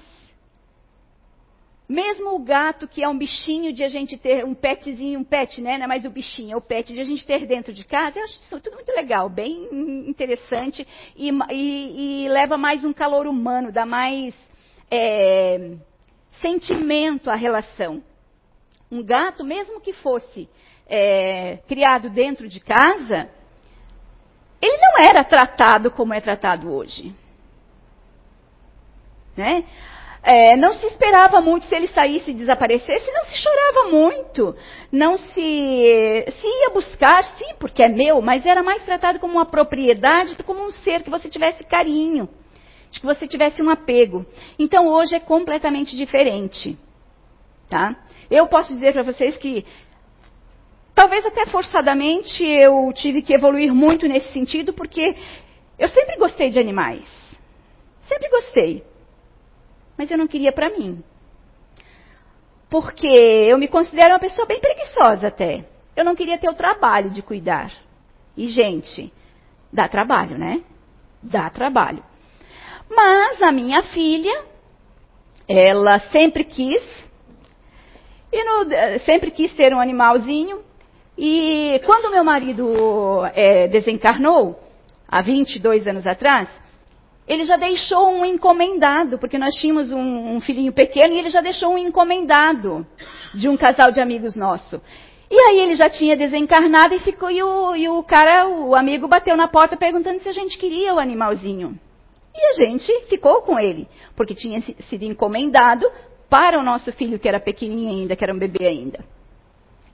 Mesmo 1.86 2.34
o 2.34 2.38
gato, 2.38 2.88
que 2.88 3.04
é 3.04 3.08
um 3.08 3.18
bichinho 3.18 3.70
de 3.70 3.84
a 3.84 3.90
gente 3.90 4.16
ter 4.16 4.46
um 4.46 4.54
petzinho, 4.54 5.20
um 5.20 5.24
pet, 5.24 5.60
né? 5.60 5.76
Não 5.76 5.84
é 5.84 5.86
mais 5.86 6.06
o 6.06 6.10
bichinho, 6.10 6.54
é 6.54 6.56
o 6.56 6.60
pet 6.60 6.90
de 6.90 7.02
a 7.02 7.04
gente 7.04 7.26
ter 7.26 7.46
dentro 7.46 7.70
de 7.70 7.84
casa, 7.84 8.18
eu 8.18 8.24
acho 8.24 8.40
isso 8.40 8.60
tudo 8.60 8.76
muito 8.76 8.90
legal, 8.92 9.28
bem 9.28 10.08
interessante 10.08 10.88
e, 11.14 11.30
e, 11.50 12.24
e 12.24 12.28
leva 12.30 12.56
mais 12.56 12.82
um 12.82 12.94
calor 12.94 13.26
humano, 13.26 13.70
dá 13.70 13.84
mais 13.84 14.34
é, 14.90 15.76
sentimento 16.40 17.28
à 17.28 17.34
relação. 17.34 18.02
Um 18.90 19.04
gato, 19.04 19.44
mesmo 19.44 19.82
que 19.82 19.92
fosse 19.92 20.48
é, 20.86 21.58
criado 21.68 22.08
dentro 22.08 22.48
de 22.48 22.58
casa, 22.58 23.28
ele 24.62 24.78
não 24.78 25.04
era 25.04 25.24
tratado 25.24 25.90
como 25.90 26.14
é 26.14 26.20
tratado 26.20 26.72
hoje. 26.72 27.12
Né? 29.36 29.64
É, 30.22 30.56
não 30.56 30.72
se 30.74 30.86
esperava 30.86 31.40
muito 31.40 31.66
se 31.66 31.74
ele 31.74 31.88
saísse 31.88 32.30
e 32.30 32.34
desaparecesse, 32.34 33.10
não 33.10 33.24
se 33.24 33.36
chorava 33.38 33.90
muito, 33.90 34.54
não 34.92 35.16
se, 35.16 35.34
se 35.34 36.46
ia 36.46 36.70
buscar, 36.72 37.24
sim, 37.24 37.54
porque 37.58 37.82
é 37.82 37.88
meu, 37.88 38.22
mas 38.22 38.46
era 38.46 38.62
mais 38.62 38.84
tratado 38.84 39.18
como 39.18 39.34
uma 39.34 39.46
propriedade 39.46 40.36
como 40.44 40.64
um 40.64 40.70
ser 40.70 41.02
que 41.02 41.10
você 41.10 41.28
tivesse 41.28 41.64
carinho, 41.64 42.28
de 42.92 43.00
que 43.00 43.06
você 43.06 43.26
tivesse 43.26 43.60
um 43.60 43.68
apego. 43.68 44.24
Então 44.56 44.86
hoje 44.86 45.16
é 45.16 45.20
completamente 45.20 45.96
diferente, 45.96 46.78
tá? 47.68 47.96
Eu 48.30 48.46
posso 48.46 48.72
dizer 48.72 48.92
para 48.92 49.02
vocês 49.02 49.36
que 49.36 49.66
talvez 50.94 51.24
até 51.26 51.46
forçadamente 51.46 52.44
eu 52.44 52.92
tive 52.94 53.22
que 53.22 53.34
evoluir 53.34 53.72
muito 53.74 54.06
nesse 54.06 54.32
sentido, 54.32 54.72
porque 54.72 55.16
eu 55.78 55.88
sempre 55.88 56.16
gostei 56.16 56.50
de 56.50 56.58
animais, 56.58 57.06
sempre 58.08 58.28
gostei 58.28 58.84
mas 59.96 60.10
eu 60.10 60.18
não 60.18 60.26
queria 60.26 60.52
para 60.52 60.70
mim. 60.70 61.02
Porque 62.68 63.06
eu 63.06 63.58
me 63.58 63.68
considero 63.68 64.14
uma 64.14 64.18
pessoa 64.18 64.46
bem 64.46 64.60
preguiçosa 64.60 65.28
até. 65.28 65.64
Eu 65.94 66.04
não 66.04 66.16
queria 66.16 66.38
ter 66.38 66.48
o 66.48 66.54
trabalho 66.54 67.10
de 67.10 67.22
cuidar. 67.22 67.70
E, 68.36 68.48
gente, 68.48 69.12
dá 69.72 69.88
trabalho, 69.88 70.38
né? 70.38 70.62
Dá 71.22 71.48
trabalho. 71.50 72.02
Mas 72.90 73.40
a 73.42 73.52
minha 73.52 73.82
filha, 73.82 74.44
ela 75.46 76.00
sempre 76.10 76.44
quis, 76.44 76.82
e 78.32 78.44
no, 78.44 79.00
sempre 79.04 79.30
quis 79.30 79.54
ter 79.54 79.74
um 79.74 79.80
animalzinho. 79.80 80.64
E 81.16 81.80
quando 81.84 82.10
meu 82.10 82.24
marido 82.24 83.24
é, 83.34 83.68
desencarnou, 83.68 84.58
há 85.06 85.20
22 85.20 85.86
anos 85.86 86.06
atrás, 86.06 86.48
ele 87.28 87.44
já 87.44 87.56
deixou 87.56 88.10
um 88.10 88.24
encomendado, 88.24 89.18
porque 89.18 89.38
nós 89.38 89.54
tínhamos 89.54 89.92
um, 89.92 90.36
um, 90.36 90.40
filhinho 90.40 90.72
pequeno 90.72 91.14
e 91.14 91.18
ele 91.18 91.30
já 91.30 91.40
deixou 91.40 91.74
um 91.74 91.78
encomendado 91.78 92.86
de 93.34 93.48
um 93.48 93.56
casal 93.56 93.92
de 93.92 94.00
amigos 94.00 94.34
nosso. 94.34 94.80
E 95.30 95.38
aí 95.38 95.60
ele 95.60 95.76
já 95.76 95.88
tinha 95.88 96.16
desencarnado 96.16 96.94
e 96.94 96.98
ficou 96.98 97.30
e 97.30 97.42
o, 97.42 97.76
e 97.76 97.88
o 97.88 98.02
cara, 98.02 98.48
o 98.48 98.74
amigo, 98.74 99.06
bateu 99.06 99.36
na 99.36 99.48
porta 99.48 99.76
perguntando 99.76 100.20
se 100.20 100.28
a 100.28 100.32
gente 100.32 100.58
queria 100.58 100.94
o 100.94 100.98
animalzinho. 100.98 101.78
E 102.34 102.46
a 102.46 102.66
gente 102.66 103.06
ficou 103.08 103.42
com 103.42 103.58
ele, 103.58 103.86
porque 104.16 104.34
tinha 104.34 104.60
sido 104.60 105.04
encomendado 105.04 105.86
para 106.28 106.58
o 106.58 106.62
nosso 106.62 106.92
filho 106.92 107.18
que 107.18 107.28
era 107.28 107.38
pequenininho 107.38 107.90
ainda, 107.90 108.16
que 108.16 108.24
era 108.24 108.34
um 108.34 108.38
bebê 108.38 108.66
ainda. 108.66 109.00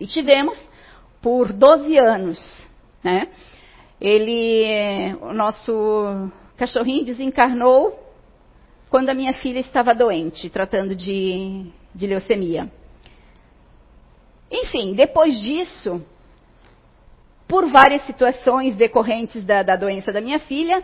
E 0.00 0.06
tivemos 0.06 0.58
por 1.20 1.52
12 1.52 1.98
anos, 1.98 2.68
né? 3.02 3.28
Ele, 4.00 5.16
o 5.20 5.32
nosso 5.32 6.30
cachorrinho 6.56 7.04
desencarnou 7.04 7.98
quando 8.88 9.08
a 9.10 9.14
minha 9.14 9.32
filha 9.32 9.58
estava 9.58 9.94
doente, 9.94 10.48
tratando 10.48 10.94
de, 10.94 11.66
de 11.94 12.06
leucemia. 12.06 12.70
Enfim, 14.50 14.94
depois 14.94 15.38
disso, 15.40 16.02
por 17.46 17.66
várias 17.66 18.02
situações 18.06 18.76
decorrentes 18.76 19.44
da, 19.44 19.62
da 19.62 19.76
doença 19.76 20.12
da 20.12 20.20
minha 20.20 20.38
filha, 20.38 20.82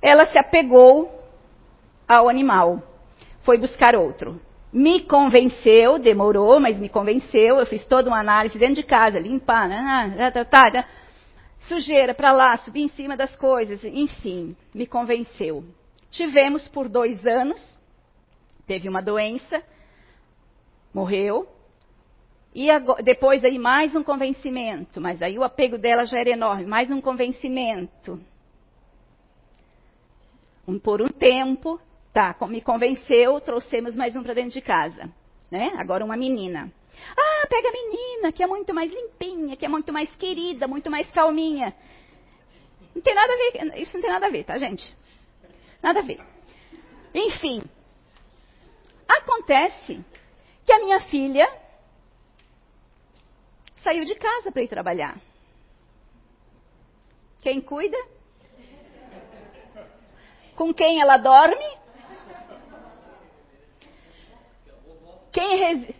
ela 0.00 0.26
se 0.26 0.38
apegou 0.38 1.10
ao 2.06 2.28
animal. 2.28 2.82
Foi 3.42 3.58
buscar 3.58 3.96
outro. 3.96 4.40
Me 4.72 5.00
convenceu, 5.02 5.98
demorou, 5.98 6.58
mas 6.58 6.78
me 6.78 6.88
convenceu. 6.88 7.58
Eu 7.58 7.66
fiz 7.66 7.84
toda 7.86 8.08
uma 8.08 8.20
análise 8.20 8.58
dentro 8.58 8.76
de 8.76 8.82
casa, 8.82 9.18
limpar, 9.18 9.68
né, 9.68 10.14
tá, 10.16 10.30
tá, 10.30 10.44
tá, 10.44 10.70
tá. 10.70 10.88
sujeira 11.60 12.14
para 12.14 12.32
lá, 12.32 12.56
subir 12.58 12.82
em 12.82 12.88
cima 12.88 13.16
das 13.16 13.36
coisas, 13.36 13.84
enfim, 13.84 14.56
me 14.74 14.86
convenceu. 14.86 15.64
Tivemos 16.10 16.66
por 16.68 16.88
dois 16.88 17.26
anos, 17.26 17.78
teve 18.66 18.88
uma 18.88 19.02
doença, 19.02 19.62
morreu, 20.94 21.46
e 22.54 22.70
agora, 22.70 23.02
depois 23.02 23.42
aí 23.44 23.58
mais 23.58 23.94
um 23.94 24.02
convencimento, 24.02 25.00
mas 25.00 25.22
aí 25.22 25.38
o 25.38 25.44
apego 25.44 25.78
dela 25.78 26.04
já 26.04 26.20
era 26.20 26.30
enorme, 26.30 26.66
mais 26.66 26.90
um 26.90 27.00
convencimento. 27.00 28.20
Um, 30.68 30.78
por 30.78 31.00
um 31.00 31.08
tempo, 31.08 31.80
tá, 32.12 32.36
me 32.46 32.60
convenceu, 32.60 33.40
trouxemos 33.40 33.96
mais 33.96 34.14
um 34.14 34.22
para 34.22 34.34
dentro 34.34 34.52
de 34.52 34.60
casa, 34.60 35.10
né? 35.50 35.72
Agora 35.78 36.04
uma 36.04 36.16
menina. 36.16 36.70
Ah, 37.16 37.46
pega 37.48 37.68
a 37.68 37.72
menina, 37.72 38.32
que 38.32 38.42
é 38.42 38.46
muito 38.46 38.74
mais 38.74 38.92
limpinha, 38.92 39.56
que 39.56 39.64
é 39.64 39.68
muito 39.68 39.92
mais 39.92 40.14
querida, 40.16 40.68
muito 40.68 40.90
mais 40.90 41.10
calminha. 41.10 41.74
Não 42.94 43.00
tem 43.00 43.14
nada 43.14 43.32
a 43.32 43.36
ver, 43.36 43.80
isso 43.80 43.94
não 43.94 44.02
tem 44.02 44.10
nada 44.10 44.26
a 44.26 44.30
ver, 44.30 44.44
tá, 44.44 44.58
gente? 44.58 44.94
Nada 45.82 46.00
a 46.00 46.02
ver. 46.02 46.20
Enfim, 47.14 47.62
acontece 49.08 50.04
que 50.64 50.72
a 50.72 50.78
minha 50.78 51.00
filha 51.00 51.50
saiu 53.82 54.04
de 54.04 54.14
casa 54.14 54.52
para 54.52 54.62
ir 54.62 54.68
trabalhar. 54.68 55.18
Quem 57.40 57.60
cuida? 57.60 57.96
Com 60.54 60.72
quem 60.72 61.00
ela 61.00 61.16
dorme? 61.16 61.81
Quem, 65.32 65.58
resi... 65.58 65.94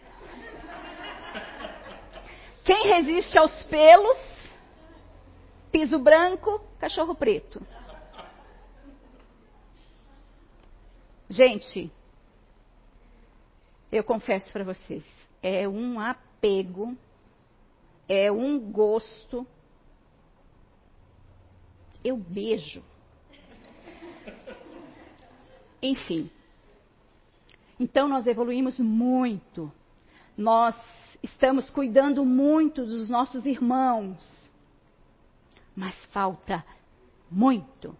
quem 2.64 2.86
resiste 2.86 3.38
aos 3.38 3.62
pelos? 3.64 4.18
Piso 5.70 5.98
branco, 5.98 6.60
cachorro 6.78 7.14
preto. 7.14 7.64
Gente, 11.28 11.90
eu 13.90 14.04
confesso 14.04 14.52
para 14.52 14.64
vocês, 14.64 15.04
é 15.42 15.66
um 15.66 15.98
apego 15.98 16.94
é 18.08 18.30
um 18.30 18.58
gosto. 18.58 19.46
Eu 22.04 22.16
beijo. 22.16 22.82
Enfim. 25.80 26.30
Então 27.82 28.06
nós 28.06 28.28
evoluímos 28.28 28.78
muito. 28.78 29.72
Nós 30.38 30.76
estamos 31.20 31.68
cuidando 31.68 32.24
muito 32.24 32.86
dos 32.86 33.10
nossos 33.10 33.44
irmãos. 33.44 34.22
Mas 35.74 35.92
falta 36.06 36.64
muito. 37.28 37.96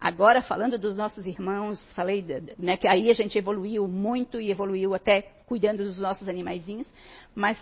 Agora, 0.00 0.40
falando 0.40 0.78
dos 0.78 0.96
nossos 0.96 1.26
irmãos, 1.26 1.82
falei 1.94 2.24
né, 2.56 2.76
que 2.76 2.86
aí 2.86 3.10
a 3.10 3.14
gente 3.14 3.36
evoluiu 3.36 3.88
muito 3.88 4.40
e 4.40 4.52
evoluiu 4.52 4.94
até 4.94 5.22
cuidando 5.46 5.78
dos 5.78 5.98
nossos 5.98 6.28
animaizinhos, 6.28 6.94
mas 7.34 7.58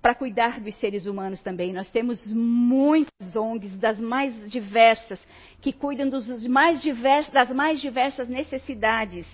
para 0.00 0.14
cuidar 0.14 0.60
dos 0.60 0.76
seres 0.76 1.04
humanos 1.04 1.40
também. 1.40 1.72
Nós 1.72 1.90
temos 1.90 2.24
muitas 2.26 3.34
ONGs 3.34 3.76
das 3.76 3.98
mais 3.98 4.48
diversas 4.52 5.20
que 5.60 5.72
cuidam 5.72 6.08
dos 6.08 6.46
mais 6.46 6.80
diversos, 6.80 7.32
das 7.32 7.50
mais 7.50 7.80
diversas 7.80 8.28
necessidades 8.28 9.26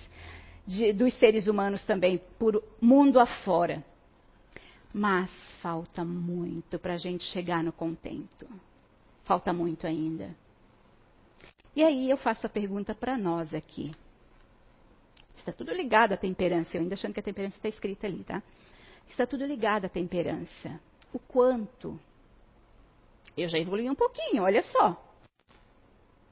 de, 0.67 0.91
dos 0.91 1.13
seres 1.17 1.47
humanos 1.47 1.81
também, 1.83 2.21
por 2.37 2.61
mundo 2.81 3.19
afora. 3.19 3.83
Mas 4.93 5.31
falta 5.61 6.03
muito 6.03 6.77
para 6.77 6.95
a 6.95 6.97
gente 6.97 7.23
chegar 7.25 7.63
no 7.63 7.71
contento. 7.71 8.47
Falta 9.23 9.53
muito 9.53 9.87
ainda. 9.87 10.35
E 11.75 11.83
aí 11.83 12.09
eu 12.09 12.17
faço 12.17 12.45
a 12.45 12.49
pergunta 12.49 12.93
para 12.93 13.17
nós 13.17 13.53
aqui. 13.53 13.91
Está 15.37 15.51
tudo 15.51 15.71
ligado 15.71 16.13
à 16.13 16.17
temperança. 16.17 16.75
Eu 16.75 16.81
ainda 16.81 16.95
achando 16.95 17.13
que 17.13 17.19
a 17.19 17.23
temperança 17.23 17.55
está 17.55 17.69
escrita 17.69 18.07
ali, 18.07 18.23
tá? 18.23 18.41
Está 19.07 19.25
tudo 19.25 19.45
ligado 19.45 19.85
à 19.85 19.89
temperança. 19.89 20.79
O 21.13 21.19
quanto. 21.19 21.99
Eu 23.37 23.47
já 23.47 23.57
evolui 23.57 23.89
um 23.89 23.95
pouquinho, 23.95 24.43
olha 24.43 24.63
só. 24.63 25.06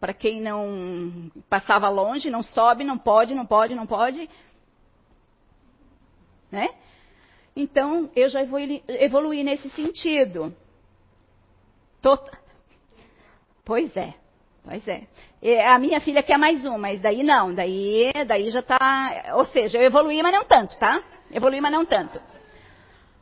Para 0.06 0.14
quem 0.14 0.40
não 0.40 1.32
passava 1.50 1.90
longe, 1.90 2.30
não 2.30 2.44
sobe, 2.44 2.84
não 2.84 2.96
pode, 2.96 3.34
não 3.34 3.44
pode, 3.44 3.74
não 3.74 3.88
pode. 3.88 4.30
Né? 6.52 6.70
Então, 7.56 8.12
eu 8.16 8.30
já 8.30 8.40
evolui 8.44 9.44
nesse 9.44 9.68
sentido. 9.72 10.56
Pois 13.66 13.98
é, 13.98 14.14
pois 14.64 14.88
é. 14.88 15.08
E 15.42 15.60
a 15.60 15.80
minha 15.80 16.00
filha 16.00 16.22
quer 16.22 16.38
mais 16.38 16.64
um, 16.66 16.78
mas 16.78 17.02
daí 17.02 17.24
não, 17.24 17.52
daí, 17.52 18.14
daí 18.28 18.52
já 18.52 18.60
está. 18.60 19.34
Ou 19.34 19.46
seja, 19.46 19.80
eu 19.80 19.86
evoluí, 19.86 20.22
mas 20.22 20.34
não 20.34 20.46
tanto, 20.46 20.78
tá? 20.78 21.04
Evoluí, 21.32 21.60
mas 21.60 21.72
não 21.72 21.84
tanto. 21.84 22.22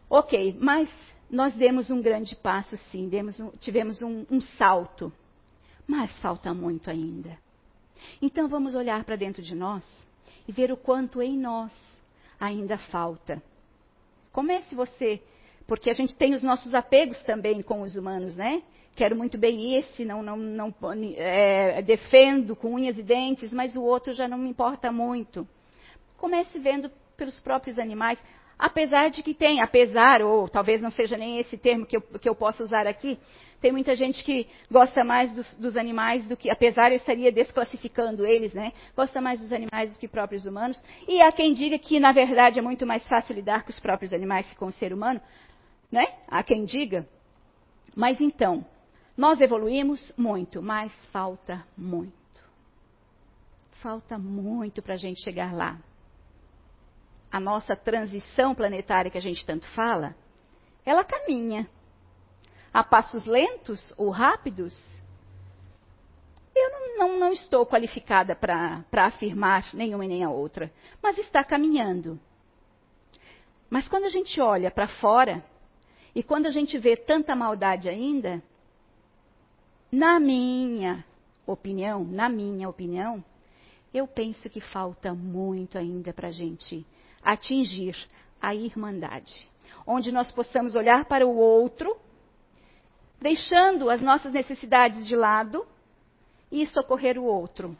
Ok, 0.10 0.58
mas 0.60 0.89
nós 1.32 1.54
demos 1.54 1.89
um 1.89 2.02
grande 2.02 2.36
passo, 2.36 2.76
sim, 2.91 3.10
um, 3.39 3.52
tivemos 3.52 4.02
um, 4.02 4.26
um 4.30 4.41
salto, 4.41 5.13
mas 5.88 6.12
falta 6.19 6.54
muito 6.54 6.89
ainda. 6.89 7.38
Então 8.22 8.48
vamos 8.48 8.76
olhar 8.76 9.04
para 9.04 9.15
dentro 9.15 9.41
de 9.41 9.56
nós 9.56 9.86
e 10.48 10.52
ver 10.52 10.72
o 10.72 10.78
quanto 10.78 11.22
em 11.22 11.38
nós 11.38 11.72
ainda 12.39 12.78
falta. 12.78 13.41
Comece 14.32 14.76
você, 14.76 15.22
porque 15.67 15.89
a 15.89 15.93
gente 15.93 16.17
tem 16.17 16.34
os 16.34 16.43
nossos 16.43 16.74
apegos 16.74 17.22
também 17.24 17.62
com 17.62 17.82
os 17.82 17.96
humanos, 17.96 18.36
né? 18.36 18.63
Quero 18.96 19.15
muito 19.15 19.38
bem 19.38 19.76
esse, 19.76 20.06
não, 20.06 20.22
não, 20.22 20.38
não 20.38 20.74
é, 21.15 21.82
defendo 21.82 22.56
com 22.56 22.76
unhas 22.76 22.98
e 22.98 23.04
dentes, 23.04 23.52
mas 23.52 23.76
o 23.76 23.82
outro 23.82 24.13
já 24.13 24.28
não 24.28 24.38
me 24.38 24.50
importa 24.50 24.91
muito. 24.91 25.48
Comece 26.17 26.60
vendo 26.60 26.91
pelos 27.17 27.39
próprios 27.39 27.80
animais. 27.80 28.19
Apesar 28.58 29.10
de 29.10 29.24
que 29.24 29.34
tem, 29.34 29.62
apesar, 29.62 30.22
ou 30.22 30.48
talvez 30.48 30.82
não 30.82 30.92
seja 30.92 31.18
nem 31.18 31.39
esse 31.39 31.58
termo 31.58 31.86
que 31.86 31.98
eu, 31.98 32.02
que 32.02 32.30
eu 32.30 32.36
possa 32.36 32.63
usar 32.63 32.88
aqui, 32.88 33.18
tem 33.60 33.72
muita 33.72 33.96
gente 33.96 34.24
que 34.24 34.48
gosta 34.70 35.04
mais 35.04 35.34
dos, 35.34 35.56
dos, 35.56 35.78
animais 35.78 36.28
do 36.28 36.36
que, 36.36 36.50
apesar 36.50 36.92
eu 36.92 36.98
estaria 36.98 37.32
desclassificando 37.32 38.26
eles, 38.26 38.54
né? 38.54 38.74
Gosta 38.96 39.22
mais 39.22 39.39
dos 39.39 39.54
animais 39.54 39.94
do 39.94 40.00
que 40.00 40.08
próprios 40.08 40.46
humanos. 40.46 40.82
E 41.08 41.22
há 41.22 41.32
quem 41.32 41.54
diga 41.54 41.80
que, 41.80 41.98
na 41.98 42.12
verdade, 42.12 42.60
é 42.60 42.62
muito 42.62 42.86
mais 42.86 43.08
fácil 43.08 43.34
lidar 43.34 43.63
com 43.63 43.70
os 43.70 43.80
próprios 43.80 44.12
animais 44.12 44.50
que 44.50 44.56
com 44.58 44.66
o 44.66 44.72
ser 44.72 44.92
humano, 44.92 45.22
né? 45.89 46.06
Há 46.28 46.44
quem 46.44 46.66
diga. 46.66 47.08
Mas 47.96 48.20
então, 48.20 48.66
nós 49.16 49.39
evoluímos 49.39 50.13
muito, 50.18 50.62
mas 50.62 50.92
falta 51.12 51.66
muito. 51.78 52.13
Falta 53.82 54.18
muito 54.18 54.82
para 54.82 54.96
a 54.96 54.98
gente 54.98 55.24
chegar 55.24 55.54
lá 55.54 55.80
a 57.34 57.39
nossa 57.39 57.76
transição 57.76 58.54
planetária 58.54 59.10
que 59.10 59.17
a 59.17 59.22
gente 59.22 59.43
tanto 59.43 59.67
fala, 59.69 60.15
ela 60.86 61.04
caminha. 61.04 61.67
A 62.72 62.84
passos 62.84 63.26
lentos 63.26 63.91
ou 63.98 64.12
rápidos, 64.12 64.76
eu 66.56 66.69
não, 66.69 66.98
não, 66.98 67.19
não 67.19 67.32
estou 67.32 67.65
qualificada 67.65 68.36
para 68.36 68.84
afirmar 68.93 69.74
nenhuma 69.74 70.06
e 70.06 70.08
nem 70.08 70.24
a 70.24 70.30
outra, 70.30 70.72
mas 71.02 71.17
está 71.17 71.43
caminhando. 71.43 72.19
Mas 73.67 73.88
quando 73.88 74.06
a 74.06 74.10
gente 74.10 74.39
olha 74.39 74.69
para 74.69 74.88
fora, 74.88 75.43
e 76.13 76.22
quando 76.22 76.46
a 76.46 76.52
gente 76.52 76.78
vê 76.78 76.96
tanta 76.96 77.36
maldade 77.36 77.89
ainda, 77.89 78.43
na 79.91 80.19
minha 80.19 81.04
opinião, 81.48 82.04
na 82.04 82.30
minha 82.30 82.69
opinião, 82.69 83.26
eu 83.91 84.08
penso 84.08 84.48
que 84.52 84.62
falta 84.62 85.15
muito 85.15 85.80
ainda 85.80 86.13
para 86.13 86.28
a 86.28 86.32
gente 86.32 86.86
atingir 87.23 87.95
a 88.41 88.53
irmandade, 88.53 89.49
onde 89.86 90.12
nós 90.12 90.31
possamos 90.31 90.75
olhar 90.75 91.05
para 91.05 91.25
o 91.25 91.36
outro, 91.36 91.97
deixando 93.21 93.89
as 93.89 94.01
nossas 94.01 94.33
necessidades 94.33 95.07
de 95.07 95.15
lado 95.15 95.65
e 96.51 96.65
socorrer 96.67 97.17
o 97.17 97.23
outro. 97.23 97.75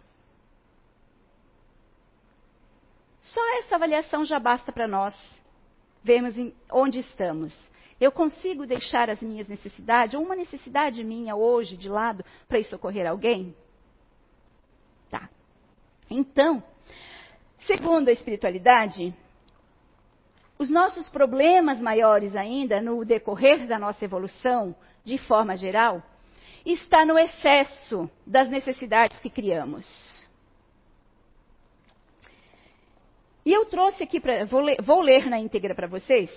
Só 3.22 3.60
essa 3.60 3.76
avaliação 3.76 4.26
já 4.26 4.40
basta 4.40 4.72
para 4.72 4.88
nós 4.88 5.14
vermos 6.04 6.36
onde 6.72 7.00
estamos. 7.00 7.72
Eu 8.00 8.12
consigo 8.12 8.66
deixar 8.66 9.10
as 9.10 9.22
minhas 9.22 9.48
necessidades, 9.48 10.14
ou 10.14 10.24
uma 10.24 10.36
necessidade 10.36 11.04
minha 11.04 11.36
hoje 11.36 11.78
de 11.78 11.88
lado, 11.88 12.24
para 12.48 12.60
ir 12.60 12.66
socorrer 12.66 13.10
alguém? 13.10 13.56
Tá. 15.10 15.30
Então, 16.10 16.62
segundo 17.66 18.10
a 18.10 18.12
espiritualidade, 18.12 19.16
os 20.64 20.70
nossos 20.70 21.10
problemas 21.10 21.82
maiores 21.82 22.38
ainda, 22.38 22.80
no 22.80 23.04
decorrer 23.04 23.68
da 23.68 23.78
nossa 23.78 24.06
evolução, 24.06 24.74
de 25.04 25.18
forma 25.18 25.58
geral, 25.58 26.02
está 26.66 27.06
no 27.06 27.20
excesso 27.20 28.10
das 28.26 28.50
necessidades 28.50 29.20
que 29.20 29.30
criamos. 29.30 29.86
E 33.46 33.52
eu 33.52 33.66
trouxe 33.66 34.04
aqui, 34.04 34.22
pra, 34.22 34.46
vou, 34.46 34.64
vou 34.82 35.02
ler 35.02 35.30
na 35.30 35.38
íntegra 35.38 35.76
para 35.76 35.86
vocês, 35.86 36.32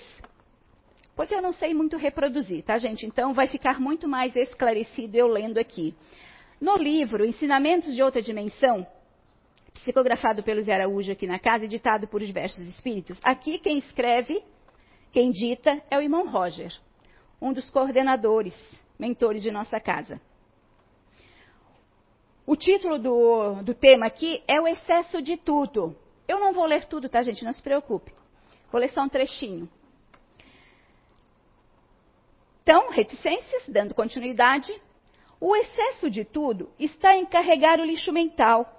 porque 1.14 1.32
eu 1.32 1.40
não 1.40 1.52
sei 1.52 1.72
muito 1.72 1.96
reproduzir, 1.96 2.64
tá, 2.64 2.76
gente? 2.78 3.06
Então 3.06 3.32
vai 3.32 3.46
ficar 3.46 3.80
muito 3.80 4.08
mais 4.08 4.34
esclarecido 4.34 5.16
eu 5.16 5.28
lendo 5.28 5.58
aqui. 5.58 5.94
No 6.60 6.76
livro 6.76 7.24
Ensinamentos 7.24 7.94
de 7.94 8.02
Outra 8.02 8.20
Dimensão, 8.20 8.84
psicografado 9.80 10.42
pelo 10.42 10.62
Zé 10.62 10.74
Araújo 10.74 11.12
aqui 11.12 11.26
na 11.26 11.38
casa, 11.38 11.64
editado 11.64 12.06
por 12.06 12.20
diversos 12.20 12.64
espíritos, 12.66 13.18
aqui 13.22 13.58
quem 13.58 13.78
escreve, 13.78 14.42
quem 15.12 15.30
dita, 15.30 15.82
é 15.90 15.96
o 15.96 16.02
irmão 16.02 16.28
Roger, 16.28 16.72
um 17.40 17.52
dos 17.52 17.70
coordenadores, 17.70 18.54
mentores 18.98 19.42
de 19.42 19.50
nossa 19.50 19.80
casa. 19.80 20.20
O 22.46 22.54
título 22.54 22.98
do, 22.98 23.62
do 23.62 23.74
tema 23.74 24.06
aqui 24.06 24.42
é 24.46 24.60
o 24.60 24.68
excesso 24.68 25.20
de 25.20 25.36
tudo. 25.36 25.96
Eu 26.28 26.38
não 26.38 26.52
vou 26.52 26.64
ler 26.64 26.84
tudo, 26.84 27.08
tá, 27.08 27.20
gente? 27.22 27.44
Não 27.44 27.52
se 27.52 27.62
preocupe. 27.62 28.12
Vou 28.70 28.80
ler 28.80 28.90
só 28.90 29.02
um 29.02 29.08
trechinho. 29.08 29.68
Então, 32.62 32.90
reticências, 32.90 33.68
dando 33.68 33.94
continuidade, 33.94 34.72
o 35.40 35.54
excesso 35.54 36.10
de 36.10 36.24
tudo 36.24 36.70
está 36.78 37.16
em 37.16 37.26
carregar 37.26 37.80
o 37.80 37.84
lixo 37.84 38.12
mental. 38.12 38.75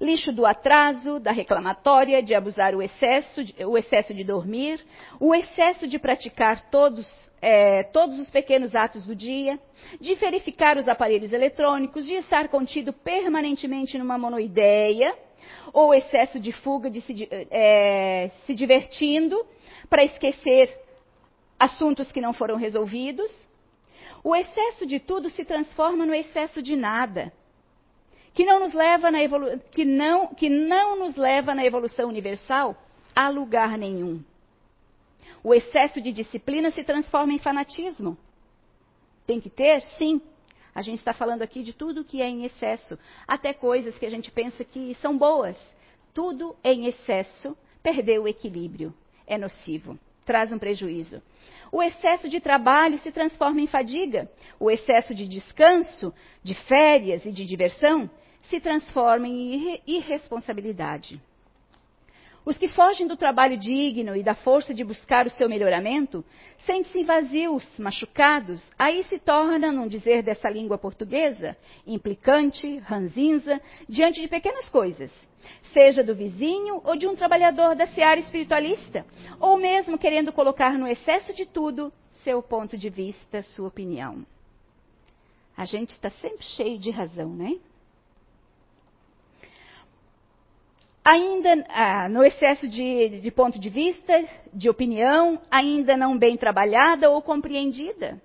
Lixo 0.00 0.32
do 0.32 0.44
atraso, 0.44 1.20
da 1.20 1.30
reclamatória, 1.30 2.22
de 2.22 2.34
abusar 2.34 2.74
o 2.74 2.82
excesso, 2.82 3.42
o 3.66 3.78
excesso 3.78 4.12
de 4.12 4.24
dormir, 4.24 4.84
o 5.20 5.34
excesso 5.34 5.86
de 5.86 5.98
praticar 5.98 6.68
todos, 6.70 7.06
é, 7.40 7.84
todos 7.84 8.18
os 8.18 8.28
pequenos 8.28 8.74
atos 8.74 9.06
do 9.06 9.14
dia, 9.14 9.58
de 10.00 10.14
verificar 10.16 10.76
os 10.76 10.88
aparelhos 10.88 11.32
eletrônicos, 11.32 12.06
de 12.06 12.14
estar 12.14 12.48
contido 12.48 12.92
permanentemente 12.92 13.96
numa 13.96 14.18
monoideia, 14.18 15.14
ou 15.72 15.94
excesso 15.94 16.40
de 16.40 16.52
fuga, 16.52 16.90
de 16.90 17.00
se, 17.00 17.28
é, 17.50 18.30
se 18.46 18.54
divertindo 18.54 19.44
para 19.88 20.04
esquecer 20.04 20.76
assuntos 21.58 22.10
que 22.10 22.20
não 22.20 22.32
foram 22.32 22.56
resolvidos, 22.56 23.30
o 24.22 24.34
excesso 24.34 24.86
de 24.86 24.98
tudo 24.98 25.28
se 25.30 25.44
transforma 25.44 26.06
no 26.06 26.14
excesso 26.14 26.62
de 26.62 26.74
nada, 26.74 27.32
que 28.34 28.44
não 28.44 28.60
nos 28.60 28.72
leva 28.72 29.10
na, 29.10 29.22
evolu 29.22 29.58
que 29.70 29.84
não, 29.84 30.34
que 30.34 30.48
não 30.50 30.98
nos 30.98 31.14
leva 31.16 31.54
na 31.54 31.64
evolução 31.64 32.08
universal 32.08 32.76
a 33.14 33.28
lugar 33.28 33.78
nenhum. 33.78 34.22
O 35.42 35.54
excesso 35.54 36.00
de 36.00 36.12
disciplina 36.12 36.70
se 36.72 36.82
transforma 36.82 37.32
em 37.32 37.38
fanatismo. 37.38 38.18
Tem 39.26 39.40
que 39.40 39.48
ter? 39.48 39.80
Sim. 39.98 40.20
A 40.74 40.82
gente 40.82 40.98
está 40.98 41.14
falando 41.14 41.42
aqui 41.42 41.62
de 41.62 41.72
tudo 41.72 42.04
que 42.04 42.20
é 42.20 42.28
em 42.28 42.44
excesso, 42.44 42.98
até 43.28 43.54
coisas 43.54 43.96
que 43.96 44.04
a 44.04 44.10
gente 44.10 44.32
pensa 44.32 44.64
que 44.64 44.94
são 44.96 45.16
boas. 45.16 45.56
Tudo 46.12 46.56
em 46.64 46.86
excesso 46.86 47.56
perdeu 47.82 48.24
o 48.24 48.28
equilíbrio, 48.28 48.92
é 49.26 49.38
nocivo, 49.38 49.96
traz 50.24 50.52
um 50.52 50.58
prejuízo. 50.58 51.22
O 51.70 51.80
excesso 51.80 52.28
de 52.28 52.40
trabalho 52.40 52.98
se 52.98 53.12
transforma 53.12 53.60
em 53.60 53.66
fadiga. 53.68 54.28
O 54.58 54.70
excesso 54.70 55.14
de 55.14 55.28
descanso, 55.28 56.12
de 56.42 56.54
férias 56.54 57.24
e 57.24 57.30
de 57.30 57.44
diversão 57.44 58.10
se 58.48 58.60
transforma 58.60 59.26
em 59.26 59.80
irresponsabilidade. 59.86 61.20
Os 62.46 62.58
que 62.58 62.68
fogem 62.68 63.06
do 63.06 63.16
trabalho 63.16 63.56
digno 63.56 64.14
e 64.14 64.22
da 64.22 64.34
força 64.34 64.74
de 64.74 64.84
buscar 64.84 65.26
o 65.26 65.30
seu 65.30 65.48
melhoramento 65.48 66.22
sentem-se 66.66 67.02
vazios, 67.02 67.66
machucados, 67.78 68.62
aí 68.78 69.02
se 69.04 69.18
tornam, 69.18 69.72
num 69.72 69.88
dizer 69.88 70.22
dessa 70.22 70.50
língua 70.50 70.76
portuguesa, 70.76 71.56
implicante, 71.86 72.78
ranzinza, 72.80 73.58
diante 73.88 74.20
de 74.20 74.28
pequenas 74.28 74.68
coisas, 74.68 75.10
seja 75.72 76.04
do 76.04 76.14
vizinho 76.14 76.82
ou 76.84 76.96
de 76.96 77.06
um 77.06 77.16
trabalhador 77.16 77.74
da 77.74 77.86
seara 77.86 78.20
espiritualista, 78.20 79.06
ou 79.40 79.56
mesmo 79.56 79.96
querendo 79.96 80.30
colocar 80.30 80.76
no 80.76 80.86
excesso 80.86 81.32
de 81.32 81.46
tudo 81.46 81.90
seu 82.22 82.42
ponto 82.42 82.76
de 82.76 82.90
vista, 82.90 83.42
sua 83.42 83.68
opinião. 83.68 84.24
A 85.56 85.64
gente 85.64 85.90
está 85.90 86.10
sempre 86.10 86.44
cheio 86.44 86.78
de 86.78 86.90
razão, 86.90 87.30
né? 87.30 87.56
Ainda 91.04 91.64
ah, 91.68 92.08
no 92.08 92.24
excesso 92.24 92.68
de, 92.68 93.20
de, 93.20 93.30
ponto 93.30 93.58
de 93.58 93.68
vista, 93.68 94.24
de 94.52 94.70
opinião, 94.70 95.40
ainda 95.50 95.96
não 95.96 96.16
bem 96.16 96.36
trabalhada 96.36 97.10
ou 97.10 97.20
compreendida 97.20 98.20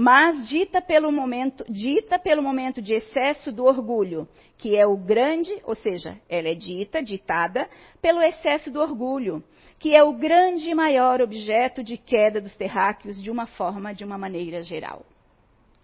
mas 0.00 0.48
dita 0.48 0.80
pelo 0.80 1.10
momento, 1.10 1.64
dita 1.68 2.20
pelo 2.20 2.40
momento 2.40 2.80
de 2.80 2.94
excesso 2.94 3.50
do 3.50 3.64
orgulho, 3.64 4.28
que 4.56 4.76
é 4.76 4.86
o 4.86 4.96
grande, 4.96 5.52
ou 5.64 5.74
seja, 5.74 6.16
ela 6.28 6.46
é 6.46 6.54
dita, 6.54 7.02
ditada 7.02 7.68
pelo 8.00 8.22
excesso 8.22 8.70
do 8.70 8.80
orgulho, 8.80 9.42
que 9.76 9.96
é 9.96 10.04
o 10.04 10.12
grande 10.12 10.70
e 10.70 10.74
maior 10.74 11.20
objeto 11.20 11.82
de 11.82 11.96
queda 11.96 12.40
dos 12.40 12.54
terráqueos 12.54 13.20
de 13.20 13.28
uma 13.28 13.48
forma, 13.48 13.92
de 13.92 14.04
uma 14.04 14.16
maneira 14.16 14.62
geral. 14.62 15.04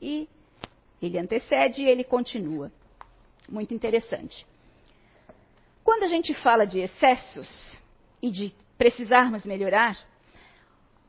E 0.01 0.29
ele 1.03 1.19
antecede 1.19 1.83
e 1.83 1.89
ele 1.89 2.05
continua. 2.05 2.71
Muito 3.49 3.75
interessante. 3.75 4.47
Quando 5.85 6.03
a 6.03 6.09
gente 6.09 6.35
fala 6.35 6.67
de 6.67 6.81
excessos 6.81 7.79
e 8.21 8.31
de 8.31 8.55
precisarmos 8.77 9.47
melhorar, 9.47 9.97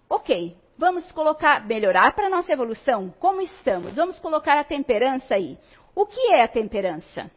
ok, 0.07 0.55
Vamos 0.77 1.09
colocar, 1.13 1.65
melhorar 1.65 2.13
para 2.13 2.27
a 2.27 2.29
nossa 2.29 2.51
evolução. 2.51 3.09
Como 3.17 3.41
estamos? 3.41 3.95
Vamos 3.95 4.19
colocar 4.19 4.59
a 4.59 4.63
temperança 4.63 5.35
aí. 5.35 5.57
O 5.95 6.05
que 6.05 6.33
é 6.33 6.43
a 6.43 6.47
temperança? 6.47 7.31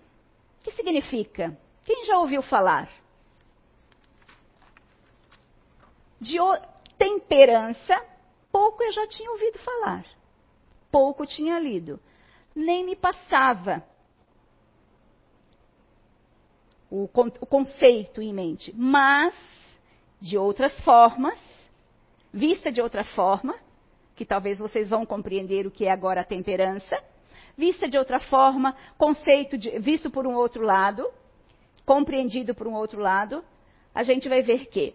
O 0.61 0.64
que 0.64 0.72
significa? 0.72 1.57
Quem 1.85 2.05
já 2.05 2.18
ouviu 2.18 2.42
falar? 2.42 2.90
De 6.20 6.37
temperança, 6.98 8.05
pouco 8.51 8.83
eu 8.83 8.90
já 8.90 9.07
tinha 9.07 9.31
ouvido 9.31 9.59
falar. 9.61 10.05
Pouco 10.90 11.24
tinha 11.24 11.61
lido. 11.61 12.01
Nem 12.57 12.85
me 12.85 12.96
passava 12.96 13.85
o, 16.90 17.09
o 17.40 17.46
conceito 17.46 18.20
em 18.20 18.33
mente. 18.33 18.74
Mas, 18.77 19.35
de 20.20 20.38
outras 20.38 20.79
formas, 20.81 21.38
vista 22.33 22.70
de 22.70 22.81
outra 22.81 23.05
forma, 23.05 23.55
que 24.14 24.24
talvez 24.24 24.59
vocês 24.59 24.88
vão 24.88 25.07
compreender 25.07 25.66
o 25.66 25.70
que 25.70 25.87
é 25.87 25.90
agora 25.90 26.22
a 26.22 26.24
temperança, 26.24 26.98
vista 27.57 27.88
de 27.88 27.98
outra 27.98 28.20
forma, 28.20 28.74
conceito 28.96 29.59
de, 29.59 29.79
visto 29.79 30.11
por 30.11 30.27
um 30.27 30.35
outro 30.35 30.62
lado, 30.62 31.09
compreendido 31.85 32.55
por 32.55 32.66
um 32.66 32.74
outro 32.74 33.01
lado, 33.01 33.44
a 33.94 34.03
gente 34.03 34.29
vai 34.29 34.42
ver 34.42 34.66
que 34.66 34.94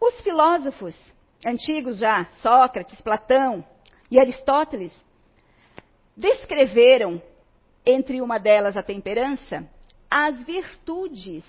os 0.00 0.20
filósofos 0.20 0.98
antigos 1.46 1.98
já, 1.98 2.24
Sócrates, 2.42 3.00
Platão 3.00 3.64
e 4.10 4.18
Aristóteles, 4.18 4.92
descreveram, 6.16 7.22
entre 7.86 8.20
uma 8.20 8.38
delas 8.38 8.76
a 8.76 8.82
temperança, 8.82 9.66
as 10.10 10.42
virtudes 10.44 11.44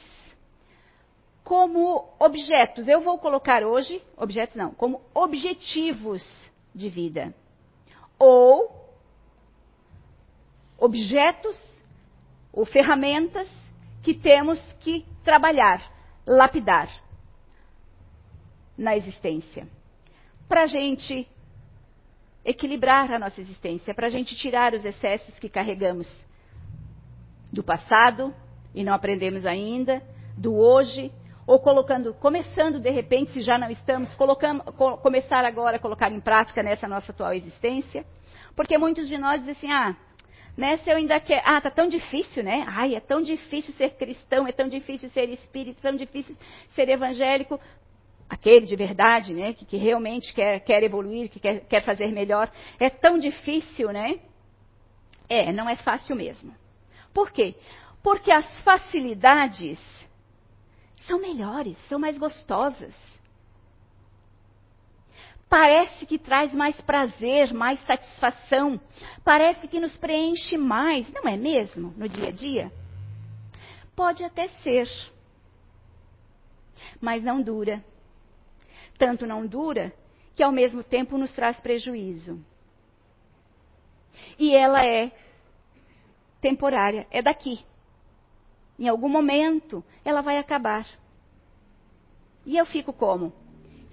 como 1.43 2.13
objetos. 2.19 2.88
Eu 2.88 3.02
vou 3.02 3.17
colocar 3.17 3.63
hoje, 3.63 4.02
objetos 4.15 4.56
não, 4.56 4.72
como 4.72 5.02
objetivos 5.13 6.24
de 6.76 6.89
vida. 6.89 7.34
Ou 8.17 8.80
objetos 10.78 11.58
ou 12.54 12.65
ferramentas 12.65 13.50
que 14.04 14.13
temos 14.13 14.62
que 14.80 15.06
trabalhar, 15.24 15.91
lapidar 16.26 16.89
na 18.78 18.95
existência. 18.95 19.67
Para 20.48 20.63
a 20.63 20.67
gente 20.67 21.28
equilibrar 22.45 23.12
a 23.12 23.19
nossa 23.19 23.41
existência, 23.41 23.93
para 23.93 24.08
a 24.08 24.10
gente 24.10 24.36
tirar 24.36 24.74
os 24.74 24.86
excessos 24.86 25.38
que 25.39 25.50
carregamos 25.50 26.08
do 27.52 27.63
passado 27.63 28.34
e 28.73 28.84
não 28.84 28.93
aprendemos 28.93 29.45
ainda, 29.45 30.01
do 30.38 30.55
hoje 30.55 31.12
ou 31.49 31.60
colocando, 31.60 32.13
começando 32.13 32.79
de 32.79 32.91
repente, 32.91 33.32
se 33.32 33.41
já 33.41 33.58
não 33.58 33.71
estamos, 33.71 34.13
colocando, 34.13 34.63
co 34.73 34.97
começar 34.97 35.43
agora 35.43 35.77
a 35.77 35.79
colocar 35.79 36.12
em 36.12 36.19
prática 36.19 36.62
nessa 36.62 36.88
nossa 36.88 37.12
atual 37.12 37.34
existência. 37.34 38.05
Porque 38.55 38.77
muitos 38.77 39.08
de 39.08 39.17
nós 39.17 39.39
dizem 39.39 39.53
assim, 39.53 39.71
ah, 39.71 39.95
nessa 40.55 40.91
eu 40.91 40.97
ainda 40.97 41.19
quero, 41.19 41.41
ah, 41.43 41.60
tá 41.60 41.71
tão 41.71 41.88
difícil, 41.88 42.43
né? 42.43 42.65
Ai, 42.67 42.93
é 42.93 42.99
tão 42.99 43.21
difícil 43.23 43.73
ser 43.73 43.95
cristão, 43.95 44.47
é 44.47 44.51
tão 44.51 44.67
difícil 44.67 45.10
ser 45.10 45.27
espírita, 45.29 45.79
é 45.79 45.89
tão 45.89 45.97
difícil 45.97 46.38
ser 46.75 46.88
evangélico. 46.88 47.60
Aquele 48.29 48.67
de 48.67 48.75
verdade, 48.75 49.34
né, 49.34 49.53
que, 49.53 49.65
que 49.65 49.75
realmente 49.75 50.32
quer, 50.36 50.60
quer 50.60 50.84
evoluir, 50.84 51.29
que 51.29 51.39
quer, 51.39 51.62
quer 51.62 51.82
fazer 51.84 52.12
melhor, 52.12 52.51
é 52.79 52.91
tão 52.91 53.17
difícil, 53.17 53.91
né? 53.91 54.19
É, 55.27 55.51
não 55.51 55.67
é 55.67 55.75
fácil 55.77 56.15
mesmo. 56.15 56.53
Por 57.12 57.32
quê? 57.32 57.55
Porque 58.02 58.32
as 58.32 58.46
facilidades 58.62 59.80
são 61.06 61.20
melhores, 61.20 61.78
são 61.88 62.00
mais 62.00 62.18
gostosas. 62.18 62.96
Parece 65.50 66.06
que 66.06 66.20
traz 66.20 66.54
mais 66.54 66.80
prazer, 66.82 67.52
mais 67.54 67.84
satisfação. 67.86 68.80
Parece 69.24 69.68
que 69.68 69.80
nos 69.80 69.98
preenche 69.98 70.58
mais, 70.58 71.12
não 71.12 71.28
é 71.28 71.36
mesmo? 71.36 71.92
No 71.98 72.08
dia 72.08 72.28
a 72.28 72.32
dia? 72.32 72.72
Pode 73.96 74.24
até 74.24 74.48
ser. 74.64 74.88
Mas 77.02 77.24
não 77.24 77.42
dura. 77.42 77.84
Tanto 78.98 79.26
não 79.26 79.48
dura 79.48 79.92
que 80.36 80.44
ao 80.44 80.52
mesmo 80.52 80.84
tempo 80.84 81.18
nos 81.18 81.32
traz 81.32 81.60
prejuízo. 81.60 82.40
E 84.38 84.56
ela 84.56 84.86
é 84.86 85.12
temporária, 86.40 87.08
é 87.10 87.22
daqui. 87.22 87.66
Em 88.80 88.88
algum 88.88 89.10
momento 89.10 89.84
ela 90.06 90.22
vai 90.22 90.38
acabar. 90.38 90.88
E 92.46 92.58
eu 92.58 92.65
fico 92.65 92.94
como? 92.94 93.34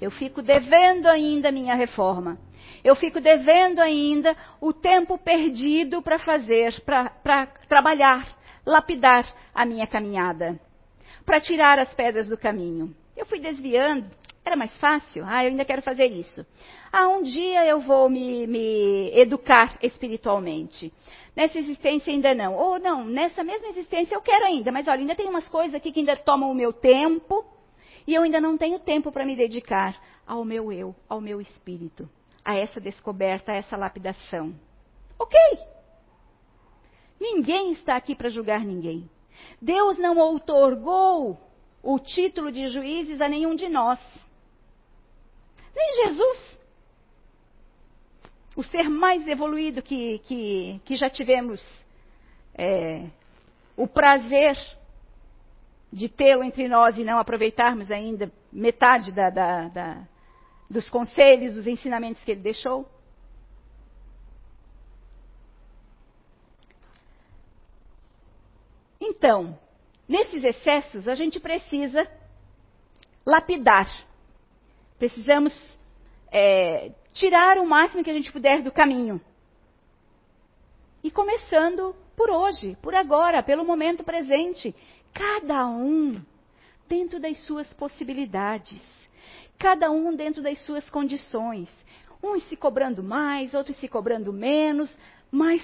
Eu 0.00 0.10
fico 0.10 0.40
devendo 0.40 1.06
ainda 1.06 1.50
minha 1.50 1.74
reforma. 1.74 2.38
Eu 2.84 2.94
fico 2.94 3.20
devendo 3.20 3.80
ainda 3.80 4.36
o 4.60 4.72
tempo 4.72 5.18
perdido 5.18 6.00
para 6.02 6.18
fazer, 6.18 6.80
para 6.82 7.46
trabalhar, 7.68 8.26
lapidar 8.64 9.26
a 9.54 9.64
minha 9.64 9.86
caminhada, 9.86 10.58
para 11.24 11.40
tirar 11.40 11.78
as 11.78 11.92
pedras 11.94 12.28
do 12.28 12.38
caminho. 12.38 12.94
Eu 13.16 13.26
fui 13.26 13.40
desviando, 13.40 14.08
era 14.44 14.54
mais 14.54 14.76
fácil. 14.78 15.24
Ah, 15.26 15.44
eu 15.44 15.50
ainda 15.50 15.64
quero 15.64 15.82
fazer 15.82 16.06
isso. 16.06 16.46
Ah, 16.92 17.08
um 17.08 17.22
dia 17.22 17.64
eu 17.66 17.80
vou 17.80 18.08
me, 18.08 18.46
me 18.46 19.10
educar 19.18 19.76
espiritualmente. 19.82 20.92
Nessa 21.36 21.58
existência 21.58 22.10
ainda 22.10 22.34
não. 22.34 22.54
Ou 22.54 22.78
não, 22.78 23.04
nessa 23.04 23.44
mesma 23.44 23.68
existência 23.68 24.14
eu 24.14 24.22
quero 24.22 24.46
ainda, 24.46 24.72
mas 24.72 24.88
olha, 24.88 25.00
ainda 25.00 25.14
tem 25.14 25.28
umas 25.28 25.46
coisas 25.48 25.74
aqui 25.74 25.92
que 25.92 26.00
ainda 26.00 26.16
tomam 26.16 26.50
o 26.50 26.54
meu 26.54 26.72
tempo 26.72 27.44
e 28.06 28.14
eu 28.14 28.22
ainda 28.22 28.40
não 28.40 28.56
tenho 28.56 28.78
tempo 28.78 29.12
para 29.12 29.26
me 29.26 29.36
dedicar 29.36 30.00
ao 30.26 30.44
meu 30.44 30.72
eu, 30.72 30.96
ao 31.06 31.20
meu 31.20 31.38
espírito, 31.38 32.08
a 32.42 32.56
essa 32.56 32.80
descoberta, 32.80 33.52
a 33.52 33.56
essa 33.56 33.76
lapidação. 33.76 34.54
Ok. 35.18 35.38
Ninguém 37.20 37.72
está 37.72 37.96
aqui 37.96 38.14
para 38.14 38.30
julgar 38.30 38.64
ninguém. 38.64 39.10
Deus 39.60 39.98
não 39.98 40.16
outorgou 40.16 41.38
o 41.82 41.98
título 41.98 42.50
de 42.50 42.68
juízes 42.68 43.20
a 43.20 43.28
nenhum 43.28 43.54
de 43.54 43.68
nós. 43.68 44.00
Nem 45.74 46.04
Jesus. 46.04 46.55
O 48.56 48.62
ser 48.62 48.88
mais 48.88 49.28
evoluído 49.28 49.82
que, 49.82 50.18
que, 50.20 50.80
que 50.82 50.96
já 50.96 51.10
tivemos 51.10 51.62
é, 52.54 53.06
o 53.76 53.86
prazer 53.86 54.56
de 55.92 56.08
tê-lo 56.08 56.42
entre 56.42 56.66
nós 56.66 56.96
e 56.96 57.04
não 57.04 57.18
aproveitarmos 57.18 57.90
ainda 57.90 58.32
metade 58.50 59.12
da, 59.12 59.28
da, 59.28 59.68
da, 59.68 60.08
dos 60.70 60.88
conselhos, 60.88 61.52
dos 61.52 61.66
ensinamentos 61.66 62.24
que 62.24 62.30
ele 62.30 62.40
deixou? 62.40 62.88
Então, 68.98 69.58
nesses 70.08 70.42
excessos, 70.42 71.06
a 71.06 71.14
gente 71.14 71.38
precisa 71.38 72.10
lapidar. 73.26 73.86
Precisamos 74.98 75.52
é, 76.32 76.90
tirar 77.16 77.58
o 77.58 77.66
máximo 77.66 78.04
que 78.04 78.10
a 78.10 78.14
gente 78.14 78.30
puder 78.30 78.62
do 78.62 78.70
caminho. 78.70 79.20
E 81.02 81.10
começando 81.10 81.94
por 82.16 82.30
hoje, 82.30 82.76
por 82.82 82.94
agora, 82.94 83.42
pelo 83.42 83.64
momento 83.64 84.04
presente. 84.04 84.74
Cada 85.12 85.66
um 85.66 86.20
dentro 86.88 87.18
das 87.18 87.38
suas 87.44 87.72
possibilidades. 87.72 88.80
Cada 89.58 89.90
um 89.90 90.14
dentro 90.14 90.42
das 90.42 90.58
suas 90.64 90.88
condições. 90.90 91.68
Uns 92.22 92.42
se 92.48 92.56
cobrando 92.56 93.02
mais, 93.02 93.54
outros 93.54 93.76
se 93.76 93.88
cobrando 93.88 94.32
menos, 94.32 94.94
mas 95.30 95.62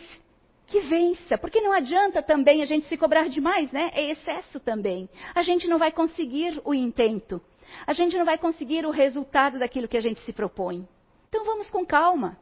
que 0.67 0.81
vença, 0.81 1.37
porque 1.37 1.61
não 1.61 1.73
adianta 1.73 2.23
também 2.23 2.62
a 2.62 2.65
gente 2.65 2.87
se 2.87 2.97
cobrar 2.97 3.29
demais, 3.29 3.71
né? 3.73 3.91
É 3.95 4.11
excesso 4.11 4.59
também. 4.59 5.09
A 5.35 5.43
gente 5.43 5.69
não 5.69 5.79
vai 5.79 5.93
conseguir 5.93 6.61
o 6.65 6.73
intento. 6.73 7.43
A 7.87 7.93
gente 7.93 8.17
não 8.17 8.25
vai 8.25 8.38
conseguir 8.38 8.87
o 8.87 8.91
resultado 8.91 9.59
daquilo 9.59 9.88
que 9.88 9.97
a 9.97 10.01
gente 10.01 10.21
se 10.21 10.33
propõe. 10.33 10.87
Então 11.33 11.47
vamos 11.47 11.71
com 11.71 11.83
calma. 11.87 12.37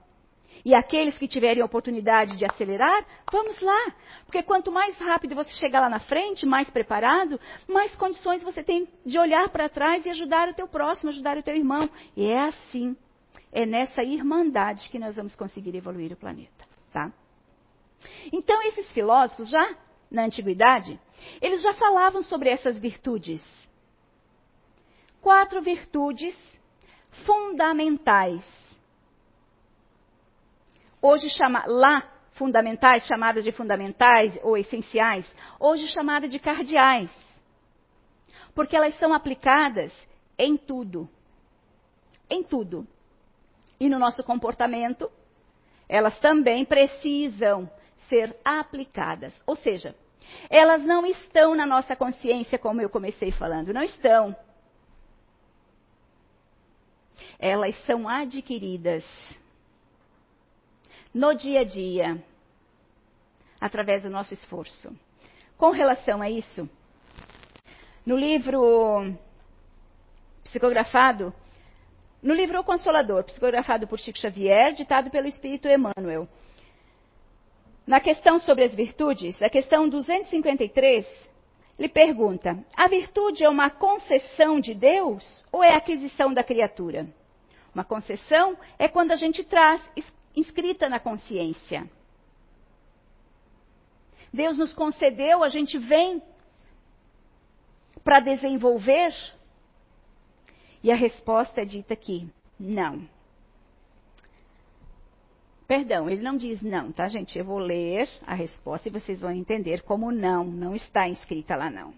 E 0.65 0.75
aqueles 0.75 1.17
que 1.17 1.29
tiverem 1.29 1.63
a 1.63 1.65
oportunidade 1.65 2.37
de 2.37 2.45
acelerar, 2.45 3.07
vamos 3.31 3.61
lá. 3.61 3.95
Porque 4.27 4.43
quanto 4.43 4.73
mais 4.73 4.97
rápido 4.97 5.37
você 5.37 5.55
chegar 5.55 5.79
lá 5.79 5.89
na 5.89 6.01
frente, 6.01 6.45
mais 6.45 6.69
preparado, 6.69 7.41
mais 7.69 7.95
condições 7.95 8.43
você 8.43 8.65
tem 8.65 8.89
de 9.07 9.17
olhar 9.17 9.49
para 9.51 9.69
trás 9.69 10.05
e 10.05 10.11
ajudar 10.11 10.49
o 10.49 10.55
teu 10.55 10.67
próximo, 10.67 11.11
ajudar 11.11 11.39
o 11.39 11.43
teu 11.43 11.55
irmão. 11.55 11.89
E 12.17 12.27
é 12.27 12.49
assim, 12.49 12.97
é 13.53 13.65
nessa 13.65 14.03
irmandade 14.03 14.89
que 14.89 14.99
nós 14.99 15.15
vamos 15.15 15.37
conseguir 15.37 15.77
evoluir 15.77 16.13
o 16.13 16.17
planeta, 16.17 16.65
tá? 16.93 17.13
Então 18.33 18.61
esses 18.65 18.91
filósofos 18.91 19.49
já 19.49 19.73
na 20.11 20.25
antiguidade, 20.25 20.99
eles 21.41 21.63
já 21.63 21.75
falavam 21.75 22.25
sobre 22.25 22.49
essas 22.49 22.77
virtudes. 22.77 23.41
Quatro 25.23 25.63
virtudes 25.63 26.37
fundamentais 27.25 28.60
hoje 31.03 31.29
chama, 31.31 31.65
lá 31.67 32.11
fundamentais, 32.33 33.07
chamadas 33.07 33.45
de 33.45 33.53
fundamentais 33.53 34.39
ou 34.43 34.57
essenciais, 34.57 35.31
hoje 35.59 35.87
chamada 35.89 36.29
de 36.29 36.39
cardeais. 36.39 37.11
Porque 38.55 38.77
elas 38.77 38.99
são 38.99 39.13
aplicadas 39.13 39.93
em 40.39 40.57
tudo. 40.57 41.09
Em 42.29 42.43
tudo. 42.43 42.87
E 43.79 43.89
no 43.89 43.99
nosso 43.99 44.23
comportamento, 44.23 45.11
elas 45.89 46.19
também 46.19 46.65
precisam 46.65 47.71
ser 48.09 48.37
aplicadas. 48.45 49.33
Ou 49.47 49.57
seja, 49.57 49.95
elas 50.49 50.83
não 50.83 51.07
estão 51.07 51.55
na 51.55 51.67
nossa 51.67 51.97
consciência, 51.97 52.59
como 52.59 52.81
eu 52.81 52.91
comecei 52.91 53.33
falando, 53.33 53.73
não 53.73 53.83
estão. 53.83 54.37
Elas 57.39 57.77
são 57.85 58.09
adquiridas 58.09 59.05
no 61.13 61.35
dia 61.35 61.61
a 61.61 61.65
dia, 61.65 62.23
através 63.61 64.03
do 64.03 64.11
nosso 64.11 64.33
esforço. 64.33 64.97
Com 65.57 65.71
relação 65.71 66.23
a 66.23 66.31
isso, 66.31 66.69
no 68.07 68.17
livro 68.17 69.15
psicografado, 70.45 71.35
no 72.23 72.35
livro 72.35 72.61
O 72.61 72.65
Consolador, 72.65 73.25
psicografado 73.25 73.87
por 73.87 73.99
Chico 73.99 74.19
Xavier, 74.19 74.73
ditado 74.75 75.11
pelo 75.11 75.27
Espírito 75.27 75.69
Emmanuel, 75.69 76.29
na 77.87 78.01
questão 78.01 78.39
sobre 78.39 78.65
as 78.65 78.75
virtudes, 78.75 79.39
na 79.41 79.51
questão 79.51 79.89
253, 79.89 81.07
ele 81.79 81.89
pergunta: 81.89 82.63
a 82.77 82.87
virtude 82.89 83.43
é 83.43 83.49
uma 83.49 83.71
concessão 83.71 84.61
de 84.61 84.75
Deus 84.75 85.45
ou 85.51 85.65
é 85.65 85.75
aquisição 85.75 86.33
da 86.33 86.45
criatura? 86.45 87.07
Uma 87.75 87.85
concessão 87.85 88.57
é 88.79 88.87
quando 88.87 89.13
a 89.13 89.17
gente 89.17 89.43
traz 89.45 89.81
inscrita 90.37 90.89
na 90.89 91.01
consciência. 91.01 91.89
Deus 94.33 94.57
nos 94.57 94.73
concedeu, 94.73 95.43
a 95.43 95.49
gente 95.49 95.77
vem 95.79 96.23
para 98.05 98.21
desenvolver? 98.21 99.13
E 100.83 100.91
a 100.91 100.95
resposta 100.95 101.61
é 101.61 101.65
dita 101.65 101.95
aqui: 101.95 102.29
não. 102.59 103.09
Perdão, 105.67 106.11
ele 106.11 106.23
não 106.23 106.37
diz 106.37 106.61
não, 106.63 106.91
tá, 106.91 107.07
gente? 107.07 107.39
Eu 107.39 107.45
vou 107.45 107.59
ler 107.59 108.09
a 108.27 108.35
resposta 108.35 108.89
e 108.89 108.91
vocês 108.91 109.21
vão 109.21 109.31
entender 109.31 109.83
como 109.83 110.11
não, 110.11 110.45
não 110.45 110.75
está 110.75 111.09
inscrita 111.09 111.55
lá 111.55 111.71
não. 111.71 111.95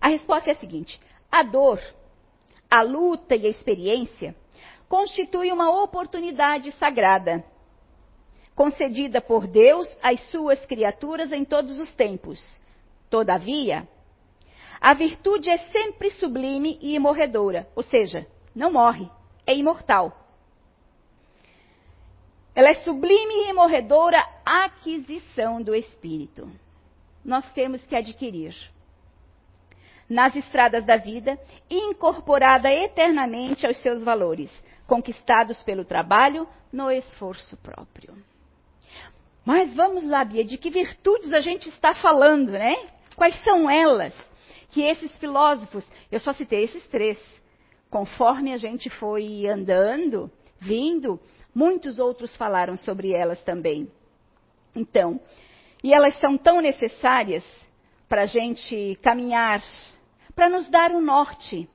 A 0.00 0.08
resposta 0.08 0.50
é 0.50 0.52
a 0.52 0.56
seguinte: 0.56 1.00
a 1.30 1.42
dor, 1.42 1.80
a 2.70 2.82
luta 2.82 3.36
e 3.36 3.46
a 3.46 3.50
experiência 3.50 4.34
constitui 4.90 5.52
uma 5.52 5.70
oportunidade 5.84 6.72
sagrada, 6.72 7.44
concedida 8.56 9.20
por 9.20 9.46
Deus 9.46 9.88
às 10.02 10.20
suas 10.32 10.66
criaturas 10.66 11.30
em 11.30 11.44
todos 11.44 11.78
os 11.78 11.94
tempos. 11.94 12.40
Todavia, 13.08 13.88
a 14.80 14.92
virtude 14.92 15.48
é 15.48 15.58
sempre 15.58 16.10
sublime 16.10 16.76
e 16.82 16.96
imorredora, 16.96 17.68
ou 17.76 17.84
seja, 17.84 18.26
não 18.52 18.72
morre, 18.72 19.08
é 19.46 19.54
imortal. 19.54 20.12
Ela 22.52 22.70
é 22.70 22.74
sublime 22.82 23.44
e 23.44 23.50
imorredora 23.50 24.18
aquisição 24.44 25.62
do 25.62 25.72
espírito. 25.72 26.50
Nós 27.24 27.48
temos 27.52 27.86
que 27.86 27.94
adquirir 27.94 28.56
nas 30.08 30.34
estradas 30.34 30.84
da 30.84 30.96
vida, 30.96 31.38
incorporada 31.70 32.68
eternamente 32.68 33.64
aos 33.64 33.80
seus 33.80 34.02
valores, 34.02 34.50
conquistados 34.90 35.62
pelo 35.62 35.84
trabalho 35.84 36.48
no 36.72 36.90
esforço 36.90 37.56
próprio. 37.58 38.12
Mas 39.44 39.72
vamos 39.72 40.04
lá, 40.04 40.24
Bia, 40.24 40.44
de 40.44 40.58
que 40.58 40.68
virtudes 40.68 41.32
a 41.32 41.40
gente 41.40 41.68
está 41.68 41.94
falando, 41.94 42.50
né? 42.50 42.76
Quais 43.14 43.40
são 43.44 43.70
elas 43.70 44.12
que 44.72 44.82
esses 44.82 45.16
filósofos, 45.18 45.86
eu 46.10 46.18
só 46.18 46.32
citei 46.32 46.64
esses 46.64 46.84
três, 46.88 47.18
conforme 47.88 48.52
a 48.52 48.56
gente 48.56 48.90
foi 48.90 49.46
andando, 49.46 50.28
vindo, 50.58 51.20
muitos 51.54 52.00
outros 52.00 52.36
falaram 52.36 52.76
sobre 52.76 53.12
elas 53.12 53.40
também. 53.44 53.88
Então, 54.74 55.20
e 55.84 55.94
elas 55.94 56.18
são 56.18 56.36
tão 56.36 56.60
necessárias 56.60 57.44
para 58.08 58.22
a 58.22 58.26
gente 58.26 58.98
caminhar, 59.02 59.62
para 60.34 60.48
nos 60.48 60.68
dar 60.68 60.90
o 60.90 60.96
um 60.96 61.00
norte, 61.00 61.68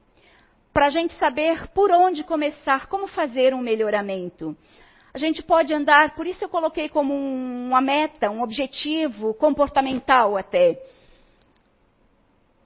para 0.75 0.87
a 0.87 0.89
gente 0.89 1.17
saber 1.17 1.69
por 1.69 1.89
onde 1.89 2.21
começar, 2.25 2.87
como 2.87 3.07
fazer 3.07 3.53
um 3.53 3.61
melhoramento. 3.61 4.53
A 5.13 5.17
gente 5.17 5.41
pode 5.41 5.73
andar, 5.73 6.15
por 6.15 6.27
isso 6.27 6.43
eu 6.43 6.49
coloquei 6.49 6.89
como 6.89 7.13
uma 7.13 7.79
meta, 7.79 8.29
um 8.29 8.41
objetivo 8.41 9.33
comportamental 9.35 10.35
até, 10.35 10.77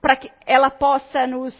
para 0.00 0.16
que 0.16 0.28
ela 0.44 0.70
possa 0.70 1.24
nos 1.24 1.56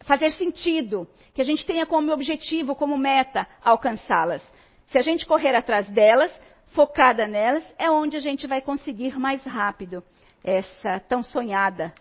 fazer 0.00 0.30
sentido, 0.32 1.06
que 1.32 1.40
a 1.40 1.44
gente 1.44 1.64
tenha 1.64 1.86
como 1.86 2.12
objetivo, 2.12 2.74
como 2.74 2.98
meta, 2.98 3.46
alcançá-las. 3.62 4.42
Se 4.88 4.98
a 4.98 5.02
gente 5.02 5.24
correr 5.24 5.54
atrás 5.54 5.88
delas, 5.88 6.32
focada 6.72 7.28
nelas, 7.28 7.62
é 7.78 7.88
onde 7.88 8.16
a 8.16 8.20
gente 8.20 8.44
vai 8.48 8.60
conseguir 8.60 9.16
mais 9.20 9.44
rápido 9.44 10.02
essa 10.42 10.98
tão 10.98 11.22
sonhada, 11.22 11.94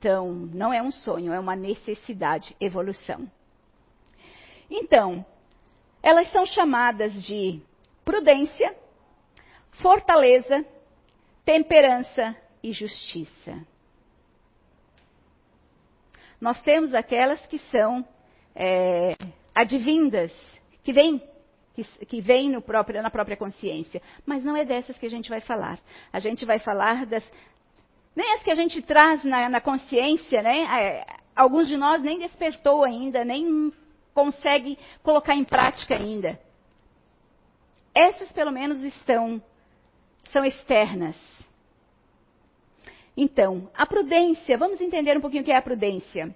tão 0.00 0.32
não 0.32 0.72
é 0.72 0.82
um 0.82 0.90
sonho, 0.90 1.32
é 1.32 1.38
uma 1.38 1.56
necessidade, 1.56 2.54
evolução. 2.60 3.30
Então, 4.70 5.24
elas 6.02 6.30
são 6.32 6.44
chamadas 6.46 7.12
de 7.24 7.60
prudência, 8.04 8.74
fortaleza, 9.72 10.64
temperança 11.44 12.36
e 12.62 12.72
justiça. 12.72 13.64
Nós 16.40 16.60
temos 16.62 16.94
aquelas 16.94 17.44
que 17.46 17.58
são 17.58 18.06
é, 18.54 19.16
advindas, 19.54 20.32
que 20.82 20.92
vêm 20.92 21.22
que, 21.76 22.06
que 22.06 22.20
vem 22.22 22.50
na 22.50 23.10
própria 23.10 23.36
consciência. 23.36 24.00
Mas 24.24 24.42
não 24.42 24.56
é 24.56 24.64
dessas 24.64 24.98
que 24.98 25.04
a 25.04 25.10
gente 25.10 25.28
vai 25.28 25.42
falar. 25.42 25.78
A 26.10 26.18
gente 26.18 26.44
vai 26.46 26.58
falar 26.58 27.04
das. 27.04 27.30
Nem 28.16 28.32
as 28.32 28.42
que 28.42 28.50
a 28.50 28.54
gente 28.54 28.80
traz 28.80 29.22
na, 29.22 29.48
na 29.50 29.60
consciência, 29.60 30.40
né? 30.40 30.62
É, 30.62 31.06
alguns 31.36 31.68
de 31.68 31.76
nós 31.76 32.02
nem 32.02 32.18
despertou 32.18 32.82
ainda, 32.82 33.22
nem 33.22 33.70
consegue 34.14 34.78
colocar 35.02 35.34
em 35.34 35.44
prática 35.44 35.94
ainda. 35.94 36.40
Essas, 37.94 38.32
pelo 38.32 38.50
menos, 38.50 38.82
estão, 38.82 39.42
são 40.32 40.42
externas. 40.42 41.16
Então, 43.14 43.70
a 43.74 43.84
prudência, 43.84 44.56
vamos 44.56 44.80
entender 44.80 45.16
um 45.16 45.20
pouquinho 45.20 45.42
o 45.42 45.44
que 45.44 45.52
é 45.52 45.56
a 45.56 45.62
prudência. 45.62 46.34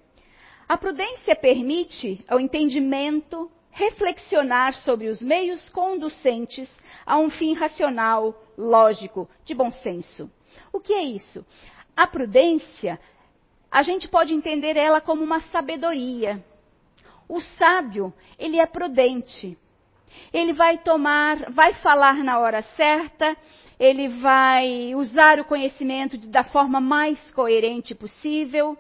A 0.69 0.77
prudência 0.77 1.35
permite 1.35 2.23
ao 2.29 2.39
entendimento 2.39 3.51
reflexionar 3.71 4.75
sobre 4.75 5.09
os 5.09 5.23
meios 5.23 5.67
conducentes 5.71 6.69
a 7.07 7.17
um 7.19 7.31
fim 7.31 7.55
racional, 7.55 8.35
lógico, 8.57 9.29
de 9.45 9.55
bom 9.55 9.71
senso. 9.73 10.31
O 10.73 10.81
que 10.81 10.93
é 10.93 11.03
isso? 11.03 11.45
A 11.97 12.07
prudência, 12.07 12.99
a 13.71 13.83
gente 13.83 14.09
pode 14.09 14.35
entender 14.35 14.77
ela 14.77 15.01
como 15.01 15.23
uma 15.23 15.41
sabedoria. 15.43 16.45
O 17.29 17.41
sábio, 17.41 18.13
ele 18.39 18.59
é 18.59 18.67
prudente. 18.67 19.57
Ele 20.33 20.53
vai 20.53 20.79
tomar, 20.79 21.51
vai 21.53 21.75
falar 21.75 22.25
na 22.25 22.39
hora 22.39 22.63
certa, 22.77 23.37
ele 23.79 24.09
vai 24.09 24.95
usar 24.95 25.39
o 25.39 25.45
conhecimento 25.45 26.19
da 26.29 26.45
forma 26.45 26.81
mais 26.81 27.19
coerente 27.31 27.95
possível. 27.95 28.77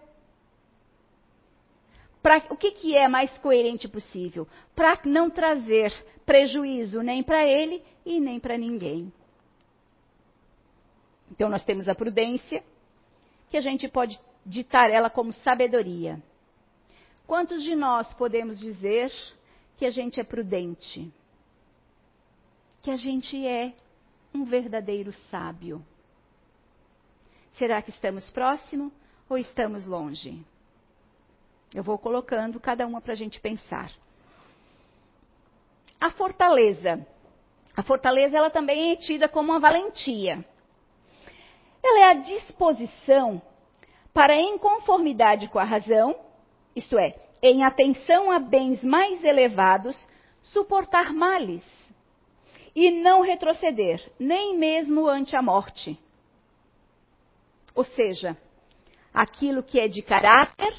Pra, 2.23 2.43
o 2.51 2.57
que, 2.57 2.73
que 2.73 2.97
é 2.97 3.09
mais 3.09 3.37
coerente 3.39 3.89
possível? 3.89 4.47
Para 4.75 4.99
não 5.05 5.31
trazer 5.31 5.93
prejuízo 6.27 7.03
nem 7.03 7.23
para 7.23 7.45
ele 7.47 7.83
e 8.05 8.21
nem 8.21 8.39
para 8.39 8.59
ninguém. 8.59 9.13
Então 11.31 11.49
nós 11.49 11.65
temos 11.65 11.89
a 11.89 11.95
prudência, 11.95 12.63
que 13.49 13.57
a 13.57 13.61
gente 13.61 13.89
pode 13.89 14.19
ditar 14.45 14.91
ela 14.91 15.11
como 15.11 15.33
sabedoria. 15.33 16.21
Quantos 17.27 17.63
de 17.63 17.75
nós 17.77 18.13
podemos 18.15 18.59
dizer 18.59 19.13
que 19.77 19.87
a 19.87 19.91
gente 19.91 20.19
é 20.19 20.25
prudente? 20.25 21.13
Que 22.83 22.91
a 22.91 22.97
gente 22.97 23.47
é 23.47 23.73
um 24.35 24.45
verdadeiro 24.45 25.13
sábio? 25.31 25.85
Será 27.53 27.83
que 27.83 27.91
estamos 27.91 28.31
próximo 28.31 28.93
ou 29.29 29.37
estamos 29.37 29.87
longe? 29.87 30.45
Eu 31.75 31.85
vou 31.85 31.99
colocando 31.99 32.59
cada 32.59 32.87
uma 32.87 33.01
para 33.01 33.13
a 33.13 33.17
gente 33.17 33.41
pensar. 33.41 33.93
A 36.01 36.11
fortaleza. 36.11 37.07
A 37.77 37.83
fortaleza 37.83 38.37
ela 38.37 38.51
também 38.51 38.93
é 38.93 38.97
tida 38.97 39.29
como 39.29 39.53
uma 39.53 39.61
valentia. 39.61 40.45
Ela 41.83 42.01
é 42.01 42.05
a 42.11 42.15
disposição 42.15 43.41
para, 44.13 44.35
em 44.35 44.59
conformidade 44.59 45.49
com 45.49 45.59
a 45.59 45.65
razão, 45.65 46.15
isto 46.75 46.99
é, 46.99 47.15
em 47.43 47.65
atenção 47.65 48.31
a 48.31 48.39
bens 48.39 48.83
mais 48.83 49.23
elevados, 49.25 49.97
suportar 50.43 51.13
males 51.13 51.65
e 52.75 52.91
não 52.91 53.23
retroceder, 53.23 54.01
nem 54.19 54.57
mesmo 54.57 55.09
ante 55.09 55.37
a 55.37 55.43
morte. 55.43 55.99
Ou 57.75 57.85
seja, 57.85 58.37
aquilo 59.13 59.63
que 59.63 59.79
é 59.81 59.89
de 59.89 60.03
caráter, 60.03 60.75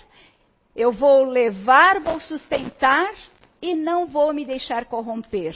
eu 0.76 0.92
vou 0.92 1.26
levar, 1.26 2.00
vou 2.00 2.20
sustentar 2.20 3.14
e 3.62 3.76
não 3.76 4.08
vou 4.08 4.34
me 4.34 4.46
deixar 4.46 4.86
corromper. 4.86 5.56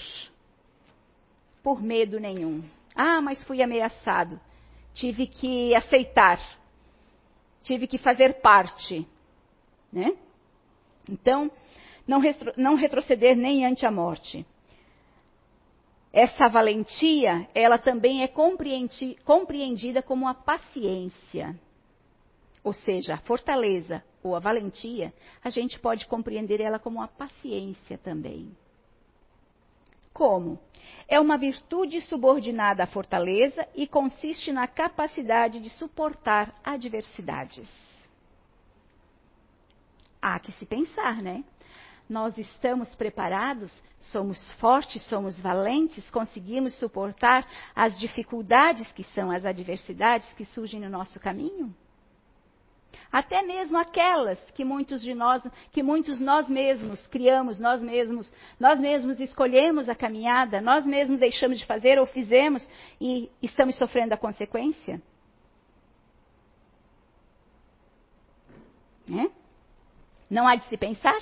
Por 1.64 1.82
medo 1.82 2.20
nenhum. 2.20 2.64
Ah, 2.96 3.22
mas 3.22 3.44
fui 3.44 3.62
ameaçado. 3.62 4.40
Tive 4.96 5.28
que 5.28 5.76
aceitar. 5.76 6.40
Tive 7.64 7.86
que 7.86 7.98
fazer 7.98 8.42
parte. 8.42 9.08
Né? 9.92 10.18
Então, 11.10 11.52
não, 12.08 12.20
retro, 12.20 12.54
não 12.58 12.76
retroceder 12.76 13.36
nem 13.36 13.66
ante 13.66 13.86
a 13.86 13.92
morte. 13.92 14.46
Essa 16.12 16.48
valentia, 16.48 17.48
ela 17.54 17.78
também 17.78 18.24
é 18.24 18.28
compreendi, 18.28 19.18
compreendida 19.26 20.02
como 20.02 20.28
a 20.28 20.34
paciência. 20.34 21.60
Ou 22.64 22.72
seja, 22.74 23.16
a 23.16 23.18
fortaleza 23.18 24.04
ou 24.24 24.34
a 24.34 24.40
valentia, 24.40 25.14
a 25.44 25.50
gente 25.50 25.78
pode 25.78 26.08
compreender 26.08 26.62
ela 26.62 26.80
como 26.80 27.02
a 27.02 27.08
paciência 27.08 27.98
também. 27.98 28.50
Como? 30.16 30.58
É 31.08 31.20
uma 31.20 31.38
virtude 31.38 32.02
subordinada 32.02 32.82
à 32.84 32.88
fortaleza 32.88 33.68
e 33.76 33.86
consiste 33.86 34.52
na 34.52 34.66
capacidade 34.66 35.60
de 35.60 35.70
suportar 35.70 36.52
adversidades 36.64 37.70
há 40.26 40.40
que 40.40 40.52
se 40.54 40.66
pensar, 40.66 41.22
né? 41.22 41.44
Nós 42.10 42.36
estamos 42.38 42.96
preparados, 42.96 43.84
somos 44.00 44.52
fortes, 44.54 45.04
somos 45.04 45.40
valentes, 45.40 46.10
conseguimos 46.10 46.74
suportar 46.76 47.48
as 47.76 47.98
dificuldades 48.00 48.92
que 48.94 49.04
são 49.04 49.30
as 49.30 49.46
adversidades 49.46 50.32
que 50.34 50.46
surgem 50.46 50.80
no 50.80 50.90
nosso 50.90 51.20
caminho? 51.20 51.76
Até 53.12 53.42
mesmo 53.42 53.78
aquelas 53.78 54.40
que 54.52 54.64
muitos 54.64 55.02
de 55.02 55.14
nós, 55.14 55.42
que 55.72 55.82
muitos 55.82 56.20
nós 56.20 56.48
mesmos 56.50 57.06
criamos, 57.08 57.60
nós 57.60 57.82
mesmos, 57.82 58.32
nós 58.60 58.80
mesmos 58.80 59.20
escolhemos 59.20 59.88
a 59.90 59.96
caminhada, 59.96 60.62
nós 60.62 60.86
mesmos 60.86 61.20
deixamos 61.20 61.60
de 61.60 61.66
fazer 61.66 62.00
ou 62.00 62.06
fizemos 62.06 62.68
e 63.00 63.30
estamos 63.42 63.76
sofrendo 63.78 64.14
a 64.14 64.18
consequência? 64.18 65.02
É? 69.10 69.30
Não 70.30 70.48
há 70.48 70.56
de 70.56 70.68
se 70.68 70.78
pensar? 70.78 71.20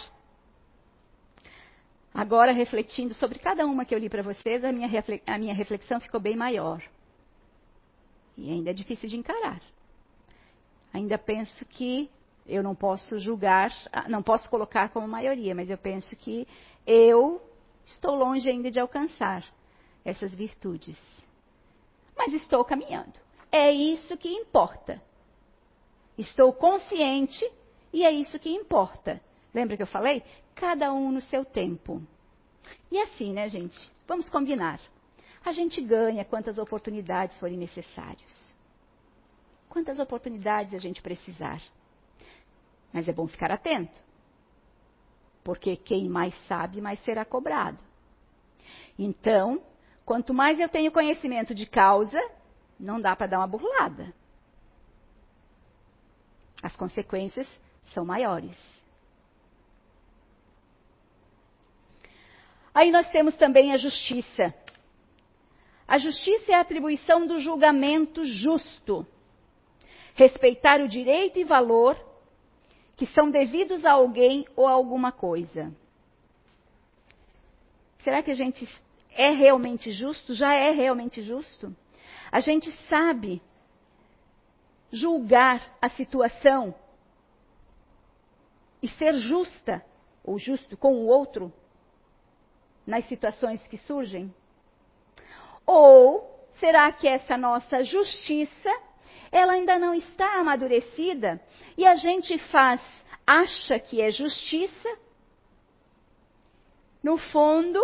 Agora, 2.13 2.51
refletindo 2.51 3.13
sobre 3.15 3.39
cada 3.39 3.65
uma 3.65 3.85
que 3.85 3.93
eu 3.93 3.99
li 3.99 4.07
para 4.07 4.21
vocês, 4.21 4.63
a 4.63 4.71
minha, 4.71 5.53
reflexão 5.53 5.99
ficou 5.99 6.19
bem 6.19 6.35
maior. 6.35 6.81
E 8.37 8.51
ainda 8.51 8.69
é 8.69 8.73
difícil 8.73 9.09
de 9.09 9.17
encarar. 9.17 9.61
Ainda 10.93 11.17
penso 11.17 11.65
que 11.65 12.09
eu 12.45 12.61
não 12.61 12.75
posso 12.75 13.17
julgar, 13.19 13.73
não 14.07 14.21
posso 14.21 14.49
colocar 14.49 14.89
como 14.89 15.07
maioria, 15.07 15.55
mas 15.55 15.69
eu 15.69 15.77
penso 15.77 16.15
que 16.15 16.47
eu 16.85 17.41
estou 17.85 18.15
longe 18.15 18.47
ainda 18.47 18.69
de 18.69 18.79
alcançar 18.79 19.43
essas 20.05 20.33
virtudes. 20.33 20.97
Mas 22.15 22.33
estou 22.33 22.63
caminhando. 22.63 23.13
É 23.51 23.71
isso 23.71 24.15
que 24.17 24.29
importa. 24.29 25.01
Estou 26.17 26.53
consciente 26.53 27.43
e 27.91 28.05
é 28.05 28.11
isso 28.11 28.37
que 28.37 28.49
importa. 28.49 29.19
Lembra 29.53 29.75
que 29.75 29.83
eu 29.83 29.87
falei? 29.87 30.23
Cada 30.53 30.93
um 30.93 31.11
no 31.11 31.21
seu 31.21 31.43
tempo. 31.43 32.01
E 32.91 32.99
assim, 32.99 33.33
né, 33.33 33.49
gente? 33.49 33.91
Vamos 34.07 34.29
combinar. 34.29 34.79
A 35.43 35.51
gente 35.51 35.81
ganha 35.81 36.23
quantas 36.23 36.57
oportunidades 36.57 37.37
forem 37.37 37.57
necessárias. 37.57 38.52
Quantas 39.73 39.97
oportunidades 39.97 40.71
a 40.71 40.77
gente 40.77 41.01
precisar. 41.01 41.59
Mas 42.93 43.07
é 43.07 43.11
bom 43.11 43.27
ficar 43.27 43.49
atento. 43.49 43.99
Porque 45.43 45.75
quem 45.75 46.07
mais 46.07 46.35
sabe, 46.45 46.79
mais 46.79 46.99
será 46.99 47.25
cobrado. 47.25 47.83
Então, 48.99 49.63
quanto 50.05 50.31
mais 50.31 50.59
eu 50.59 50.69
tenho 50.69 50.91
conhecimento 50.91 51.55
de 51.55 51.65
causa, 51.65 52.21
não 52.79 53.01
dá 53.01 53.15
para 53.15 53.25
dar 53.25 53.39
uma 53.39 53.47
burlada. 53.47 54.13
As 56.61 56.75
consequências 56.75 57.47
são 57.95 58.05
maiores. 58.05 58.55
Aí 62.75 62.91
nós 62.91 63.09
temos 63.09 63.35
também 63.37 63.73
a 63.73 63.77
justiça. 63.77 64.53
A 65.87 65.97
justiça 65.97 66.51
é 66.51 66.55
a 66.55 66.61
atribuição 66.61 67.25
do 67.25 67.39
julgamento 67.39 68.23
justo. 68.23 69.07
Respeitar 70.13 70.81
o 70.81 70.87
direito 70.87 71.39
e 71.39 71.43
valor 71.43 71.97
que 72.95 73.05
são 73.07 73.31
devidos 73.31 73.85
a 73.85 73.93
alguém 73.93 74.45
ou 74.55 74.67
a 74.67 74.71
alguma 74.71 75.11
coisa. 75.11 75.73
Será 77.99 78.21
que 78.21 78.31
a 78.31 78.35
gente 78.35 78.67
é 79.11 79.29
realmente 79.31 79.91
justo? 79.91 80.33
Já 80.33 80.53
é 80.53 80.71
realmente 80.71 81.21
justo? 81.21 81.75
A 82.31 82.39
gente 82.39 82.71
sabe 82.87 83.41
julgar 84.91 85.75
a 85.81 85.89
situação 85.89 86.75
e 88.81 88.87
ser 88.87 89.13
justa 89.15 89.83
ou 90.23 90.37
justo 90.37 90.77
com 90.77 90.93
o 90.95 91.07
outro 91.07 91.51
nas 92.85 93.05
situações 93.07 93.65
que 93.67 93.77
surgem? 93.77 94.33
Ou 95.65 96.29
será 96.59 96.91
que 96.91 97.07
essa 97.07 97.37
nossa 97.37 97.83
justiça, 97.83 98.69
ela 99.31 99.53
ainda 99.53 99.79
não 99.79 99.93
está 99.93 100.39
amadurecida 100.39 101.41
e 101.77 101.85
a 101.85 101.95
gente 101.95 102.37
faz, 102.49 102.81
acha 103.25 103.79
que 103.79 104.01
é 104.01 104.11
justiça? 104.11 104.97
No 107.01 107.17
fundo, 107.17 107.79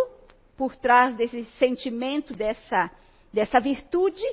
por 0.56 0.76
trás 0.76 1.14
desse 1.16 1.44
sentimento, 1.58 2.32
dessa, 2.32 2.90
dessa 3.32 3.58
virtude, 3.60 4.24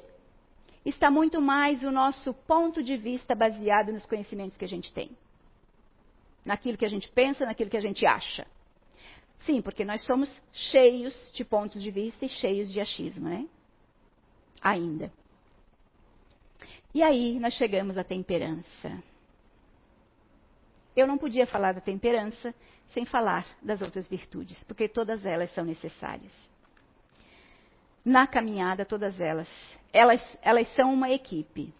está 0.85 1.11
muito 1.11 1.41
mais 1.41 1.83
o 1.83 1.91
nosso 1.91 2.33
ponto 2.33 2.81
de 2.81 2.95
vista 2.95 3.35
baseado 3.35 3.91
nos 3.91 4.05
conhecimentos 4.05 4.57
que 4.57 4.65
a 4.65 4.67
gente 4.67 4.93
tem. 4.93 5.11
Naquilo 6.45 6.77
que 6.77 6.85
a 6.85 6.89
gente 6.89 7.09
pensa, 7.09 7.45
naquilo 7.45 7.69
que 7.69 7.77
a 7.77 7.81
gente 7.81 8.05
acha. 8.05 8.47
Sim, 9.39 9.61
porque 9.61 9.83
nós 9.83 10.03
somos 10.05 10.29
cheios 10.53 11.31
de 11.33 11.43
pontos 11.43 11.81
de 11.81 11.91
vista 11.91 12.25
e 12.25 12.29
cheios 12.29 12.71
de 12.71 12.79
achismo, 12.79 13.27
né? 13.27 13.45
Ainda. 14.61 15.11
E 16.93 17.03
aí 17.03 17.39
nós 17.39 17.53
chegamos 17.53 17.97
à 17.97 18.03
temperança. 18.03 19.03
Eu 20.95 21.05
não 21.05 21.17
podia 21.17 21.45
falar 21.45 21.73
da 21.73 21.81
temperança 21.81 22.53
sem 22.89 23.05
falar 23.05 23.45
das 23.61 23.81
outras 23.81 24.07
virtudes, 24.07 24.63
porque 24.63 24.87
todas 24.87 25.25
elas 25.25 25.53
são 25.53 25.63
necessárias. 25.63 26.31
Na 28.03 28.25
caminhada, 28.25 28.85
todas 28.85 29.19
elas, 29.19 29.49
elas, 29.91 30.21
elas 30.41 30.67
são 30.75 30.93
uma 30.93 31.11
equipe. 31.11 31.73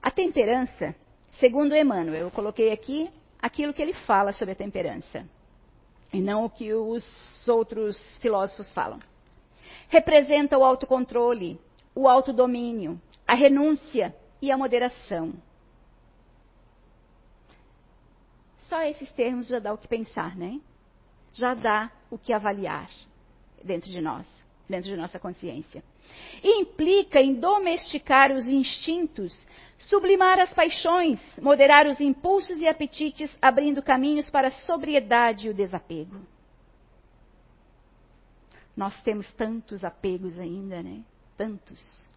A 0.00 0.10
temperança, 0.10 0.94
segundo 1.38 1.74
Emmanuel, 1.74 2.22
eu 2.22 2.30
coloquei 2.30 2.72
aqui 2.72 3.10
aquilo 3.40 3.74
que 3.74 3.82
ele 3.82 3.92
fala 3.92 4.32
sobre 4.32 4.52
a 4.52 4.56
temperança 4.56 5.28
e 6.12 6.20
não 6.20 6.44
o 6.44 6.50
que 6.50 6.72
os 6.72 7.46
outros 7.48 8.16
filósofos 8.18 8.72
falam. 8.72 8.98
Representa 9.88 10.56
o 10.56 10.64
autocontrole, 10.64 11.60
o 11.94 12.08
autodomínio, 12.08 13.00
a 13.28 13.34
renúncia 13.34 14.16
e 14.40 14.50
a 14.50 14.56
moderação. 14.56 15.34
Só 18.60 18.82
esses 18.82 19.10
termos 19.12 19.46
já 19.46 19.58
dá 19.58 19.74
o 19.74 19.78
que 19.78 19.86
pensar, 19.86 20.34
né? 20.34 20.58
Já 21.34 21.52
dá 21.52 21.92
o 22.10 22.16
que 22.16 22.32
avaliar 22.32 22.90
dentro 23.62 23.90
de 23.90 24.00
nós, 24.00 24.26
dentro 24.66 24.88
de 24.88 24.96
nossa 24.96 25.18
consciência. 25.18 25.84
E 26.42 26.62
implica 26.62 27.20
em 27.20 27.34
domesticar 27.34 28.32
os 28.32 28.46
instintos, 28.46 29.46
sublimar 29.78 30.40
as 30.40 30.52
paixões, 30.54 31.20
moderar 31.38 31.86
os 31.86 32.00
impulsos 32.00 32.58
e 32.58 32.66
apetites, 32.66 33.30
abrindo 33.42 33.82
caminhos 33.82 34.30
para 34.30 34.48
a 34.48 34.52
sobriedade 34.52 35.46
e 35.46 35.50
o 35.50 35.54
desapego. 35.54 36.18
Nós 38.74 38.98
temos 39.02 39.30
tantos 39.34 39.84
apegos 39.84 40.38
ainda, 40.38 40.82
né? 40.82 41.02
Tantos. 41.36 42.07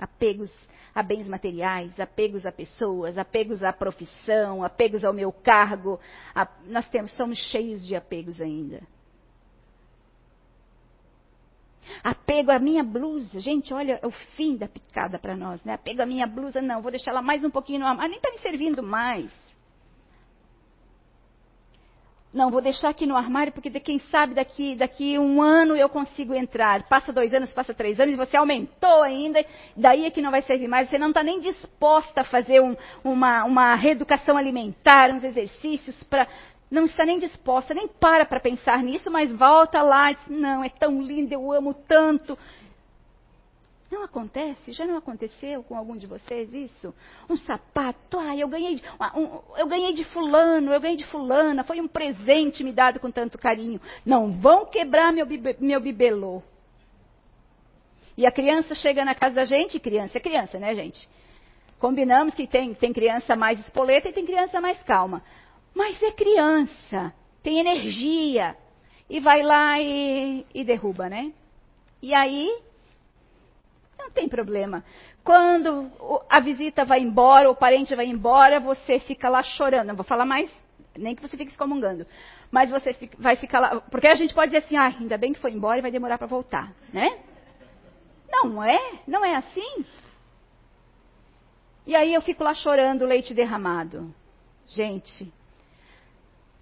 Apegos 0.00 0.52
a 0.94 1.02
bens 1.02 1.28
materiais, 1.28 1.98
apegos 2.00 2.44
a 2.46 2.52
pessoas, 2.52 3.16
apegos 3.16 3.62
à 3.62 3.72
profissão, 3.72 4.64
apegos 4.64 5.04
ao 5.04 5.12
meu 5.12 5.32
cargo. 5.32 6.00
A... 6.34 6.48
nós 6.66 6.88
temos, 6.88 7.14
somos 7.16 7.38
cheios 7.38 7.86
de 7.86 7.94
apegos 7.94 8.40
ainda. 8.40 8.80
Apego 12.02 12.50
à 12.50 12.58
minha 12.58 12.82
blusa. 12.82 13.40
Gente, 13.40 13.72
olha 13.74 13.98
é 14.02 14.06
o 14.06 14.10
fim 14.10 14.56
da 14.56 14.68
picada 14.68 15.18
para 15.18 15.36
nós, 15.36 15.62
né? 15.64 15.74
Apego 15.74 16.02
à 16.02 16.06
minha 16.06 16.26
blusa, 16.26 16.60
não, 16.60 16.82
vou 16.82 16.90
deixar 16.90 17.10
ela 17.10 17.22
mais 17.22 17.44
um 17.44 17.50
pouquinho 17.50 17.80
no 17.80 17.86
armário. 17.86 18.10
Nem 18.10 18.18
está 18.18 18.30
me 18.30 18.38
servindo 18.38 18.82
mais. 18.82 19.49
Não, 22.32 22.48
vou 22.48 22.60
deixar 22.60 22.90
aqui 22.90 23.06
no 23.06 23.16
armário 23.16 23.52
porque 23.52 23.68
quem 23.80 23.98
sabe 23.98 24.34
daqui, 24.34 24.76
daqui 24.76 25.18
um 25.18 25.42
ano 25.42 25.74
eu 25.74 25.88
consigo 25.88 26.32
entrar. 26.32 26.84
Passa 26.84 27.12
dois 27.12 27.34
anos, 27.34 27.52
passa 27.52 27.74
três 27.74 27.98
anos 27.98 28.14
e 28.14 28.16
você 28.16 28.36
aumentou 28.36 29.02
ainda, 29.02 29.44
daí 29.76 30.04
é 30.04 30.10
que 30.10 30.22
não 30.22 30.30
vai 30.30 30.42
servir 30.42 30.68
mais. 30.68 30.88
Você 30.88 30.96
não 30.96 31.08
está 31.08 31.24
nem 31.24 31.40
disposta 31.40 32.20
a 32.20 32.24
fazer 32.24 32.60
um, 32.60 32.76
uma, 33.02 33.44
uma 33.44 33.74
reeducação 33.74 34.36
alimentar, 34.36 35.10
uns 35.10 35.24
exercícios 35.24 36.00
para 36.04 36.28
não 36.70 36.84
está 36.84 37.04
nem 37.04 37.18
disposta, 37.18 37.74
nem 37.74 37.88
para 37.88 38.24
para 38.24 38.38
pensar 38.38 38.80
nisso, 38.80 39.10
mas 39.10 39.32
volta 39.32 39.82
lá 39.82 40.12
e 40.12 40.14
diz, 40.14 40.28
não, 40.28 40.62
é 40.62 40.68
tão 40.68 41.02
lindo, 41.02 41.34
eu 41.34 41.50
amo 41.50 41.74
tanto. 41.74 42.38
Não 43.90 44.04
acontece? 44.04 44.72
Já 44.72 44.86
não 44.86 44.96
aconteceu 44.96 45.64
com 45.64 45.76
algum 45.76 45.96
de 45.96 46.06
vocês 46.06 46.52
isso? 46.54 46.94
Um 47.28 47.36
sapato, 47.36 48.20
ah, 48.20 48.36
eu 48.36 48.46
ganhei, 48.46 48.76
de, 48.76 48.82
um, 49.16 49.40
eu 49.56 49.66
ganhei 49.66 49.92
de 49.92 50.04
fulano, 50.04 50.72
eu 50.72 50.80
ganhei 50.80 50.96
de 50.96 51.04
fulana, 51.06 51.64
foi 51.64 51.80
um 51.80 51.88
presente 51.88 52.62
me 52.62 52.72
dado 52.72 53.00
com 53.00 53.10
tanto 53.10 53.36
carinho. 53.36 53.80
Não 54.06 54.30
vão 54.30 54.64
quebrar 54.66 55.12
meu, 55.12 55.26
meu 55.58 55.80
bibelô. 55.80 56.40
E 58.16 58.24
a 58.24 58.30
criança 58.30 58.74
chega 58.76 59.04
na 59.04 59.14
casa 59.14 59.34
da 59.34 59.44
gente, 59.44 59.80
criança 59.80 60.18
é 60.18 60.20
criança, 60.20 60.58
né, 60.58 60.72
gente? 60.72 61.08
Combinamos 61.80 62.34
que 62.34 62.46
tem, 62.46 62.74
tem 62.74 62.92
criança 62.92 63.34
mais 63.34 63.58
espoleta 63.58 64.08
e 64.08 64.12
tem 64.12 64.24
criança 64.24 64.60
mais 64.60 64.80
calma. 64.84 65.22
Mas 65.74 66.00
é 66.00 66.12
criança, 66.12 67.12
tem 67.42 67.58
energia. 67.58 68.54
E 69.08 69.18
vai 69.18 69.42
lá 69.42 69.80
e, 69.80 70.46
e 70.54 70.62
derruba, 70.62 71.08
né? 71.08 71.32
E 72.02 72.14
aí, 72.14 72.48
não 74.00 74.10
tem 74.10 74.28
problema. 74.28 74.84
Quando 75.22 75.90
a 76.28 76.40
visita 76.40 76.84
vai 76.84 77.00
embora, 77.00 77.50
o 77.50 77.56
parente 77.56 77.94
vai 77.94 78.06
embora, 78.06 78.58
você 78.58 78.98
fica 78.98 79.28
lá 79.28 79.42
chorando. 79.42 79.88
Não 79.88 79.96
vou 79.96 80.04
falar 80.04 80.24
mais, 80.24 80.50
nem 80.96 81.14
que 81.14 81.22
você 81.22 81.36
fique 81.36 81.52
excomungando. 81.52 82.06
Mas 82.50 82.70
você 82.70 82.92
fica, 82.92 83.16
vai 83.20 83.36
ficar 83.36 83.60
lá. 83.60 83.80
Porque 83.80 84.08
a 84.08 84.14
gente 84.14 84.34
pode 84.34 84.50
dizer 84.50 84.64
assim, 84.64 84.76
ah, 84.76 84.94
ainda 84.98 85.16
bem 85.16 85.32
que 85.32 85.40
foi 85.40 85.52
embora 85.52 85.78
e 85.78 85.82
vai 85.82 85.90
demorar 85.90 86.18
para 86.18 86.26
voltar, 86.26 86.72
né? 86.92 87.18
Não 88.30 88.62
é? 88.62 88.78
Não 89.06 89.24
é 89.24 89.36
assim? 89.36 89.84
E 91.86 91.94
aí 91.94 92.14
eu 92.14 92.22
fico 92.22 92.44
lá 92.44 92.54
chorando 92.54 93.04
leite 93.04 93.34
derramado. 93.34 94.14
Gente, 94.66 95.32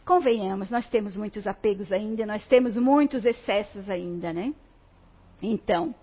convenhamos, 0.05 0.71
nós 0.71 0.89
temos 0.89 1.17
muitos 1.17 1.47
apegos 1.47 1.93
ainda, 1.93 2.25
nós 2.25 2.47
temos 2.47 2.77
muitos 2.77 3.25
excessos 3.25 3.91
ainda, 3.91 4.33
né? 4.33 4.55
Então, 5.43 5.95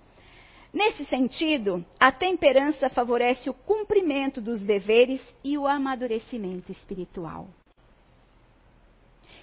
nesse 0.76 1.05
sentido, 1.05 1.84
a 1.97 2.11
temperança 2.11 2.89
favorece 2.89 3.49
o 3.49 3.53
cumprimento 3.53 4.41
dos 4.41 4.61
deveres 4.61 5.21
e 5.43 5.57
o 5.57 5.65
amadurecimento 5.65 6.71
espiritual. 6.71 7.47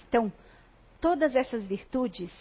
Então, 0.07 0.31
todas 1.01 1.35
essas 1.35 1.65
virtudes, 1.65 2.31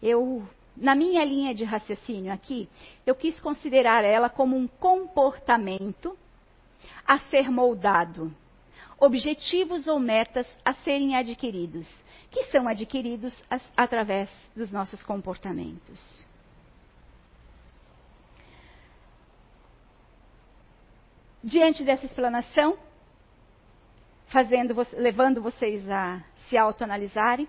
eu, 0.00 0.48
na 0.76 0.94
minha 0.94 1.24
linha 1.24 1.52
de 1.52 1.64
raciocínio 1.64 2.32
aqui, 2.32 2.68
eu 3.04 3.16
quis 3.16 3.40
considerar 3.40 4.04
ela 4.04 4.30
como 4.30 4.56
um 4.56 4.68
comportamento 4.68 6.16
a 7.04 7.18
ser 7.18 7.50
moldado 7.50 8.32
objetivos 9.00 9.86
ou 9.86 9.98
metas 9.98 10.46
a 10.64 10.74
serem 10.74 11.16
adquiridos, 11.16 11.88
que 12.30 12.44
são 12.44 12.68
adquiridos 12.68 13.40
as, 13.48 13.62
através 13.76 14.28
dos 14.54 14.72
nossos 14.72 15.02
comportamentos. 15.02 16.27
Diante 21.42 21.84
dessa 21.84 22.06
explanação, 22.06 22.78
fazendo, 24.26 24.74
levando 24.94 25.42
vocês 25.42 25.88
a 25.90 26.22
se 26.48 26.56
autoanalisarem, 26.56 27.48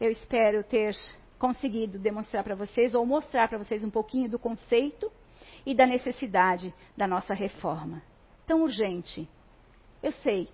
eu 0.00 0.10
espero 0.10 0.64
ter 0.64 0.96
conseguido 1.38 1.98
demonstrar 1.98 2.42
para 2.42 2.54
vocês 2.54 2.94
ou 2.94 3.04
mostrar 3.04 3.48
para 3.48 3.58
vocês 3.58 3.84
um 3.84 3.90
pouquinho 3.90 4.30
do 4.30 4.38
conceito 4.38 5.10
e 5.64 5.74
da 5.74 5.86
necessidade 5.86 6.74
da 6.96 7.06
nossa 7.06 7.34
reforma. 7.34 8.02
Tão 8.46 8.62
urgente 8.62 9.28
eu 10.02 10.12
sei. 10.12 10.48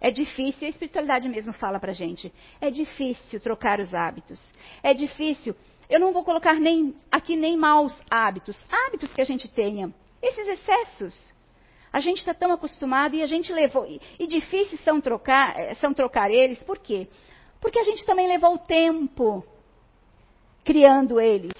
É 0.00 0.10
difícil, 0.10 0.66
a 0.66 0.70
espiritualidade 0.70 1.28
mesmo 1.28 1.52
fala 1.52 1.78
pra 1.78 1.92
gente. 1.92 2.32
É 2.60 2.70
difícil 2.70 3.40
trocar 3.40 3.78
os 3.78 3.94
hábitos. 3.94 4.42
É 4.82 4.92
difícil. 4.92 5.54
Eu 5.88 6.00
não 6.00 6.12
vou 6.12 6.24
colocar 6.24 6.54
nem 6.54 6.94
aqui 7.10 7.36
nem 7.36 7.56
maus 7.56 7.96
hábitos, 8.10 8.58
hábitos 8.68 9.12
que 9.12 9.20
a 9.20 9.24
gente 9.24 9.48
tenha. 9.48 9.94
Esses 10.22 10.48
excessos. 10.48 11.34
A 11.92 12.00
gente 12.00 12.18
está 12.18 12.32
tão 12.32 12.52
acostumado 12.52 13.14
e 13.14 13.22
a 13.22 13.26
gente 13.26 13.52
levou. 13.52 13.86
E 14.18 14.26
difícil 14.26 14.78
são 14.78 15.00
trocar, 15.00 15.58
eh, 15.58 15.74
são 15.74 15.92
trocar 15.92 16.30
eles, 16.30 16.62
por 16.62 16.78
quê? 16.78 17.08
Porque 17.60 17.78
a 17.78 17.84
gente 17.84 18.06
também 18.06 18.26
levou 18.26 18.54
o 18.54 18.58
tempo 18.58 19.44
criando 20.64 21.20
eles, 21.20 21.52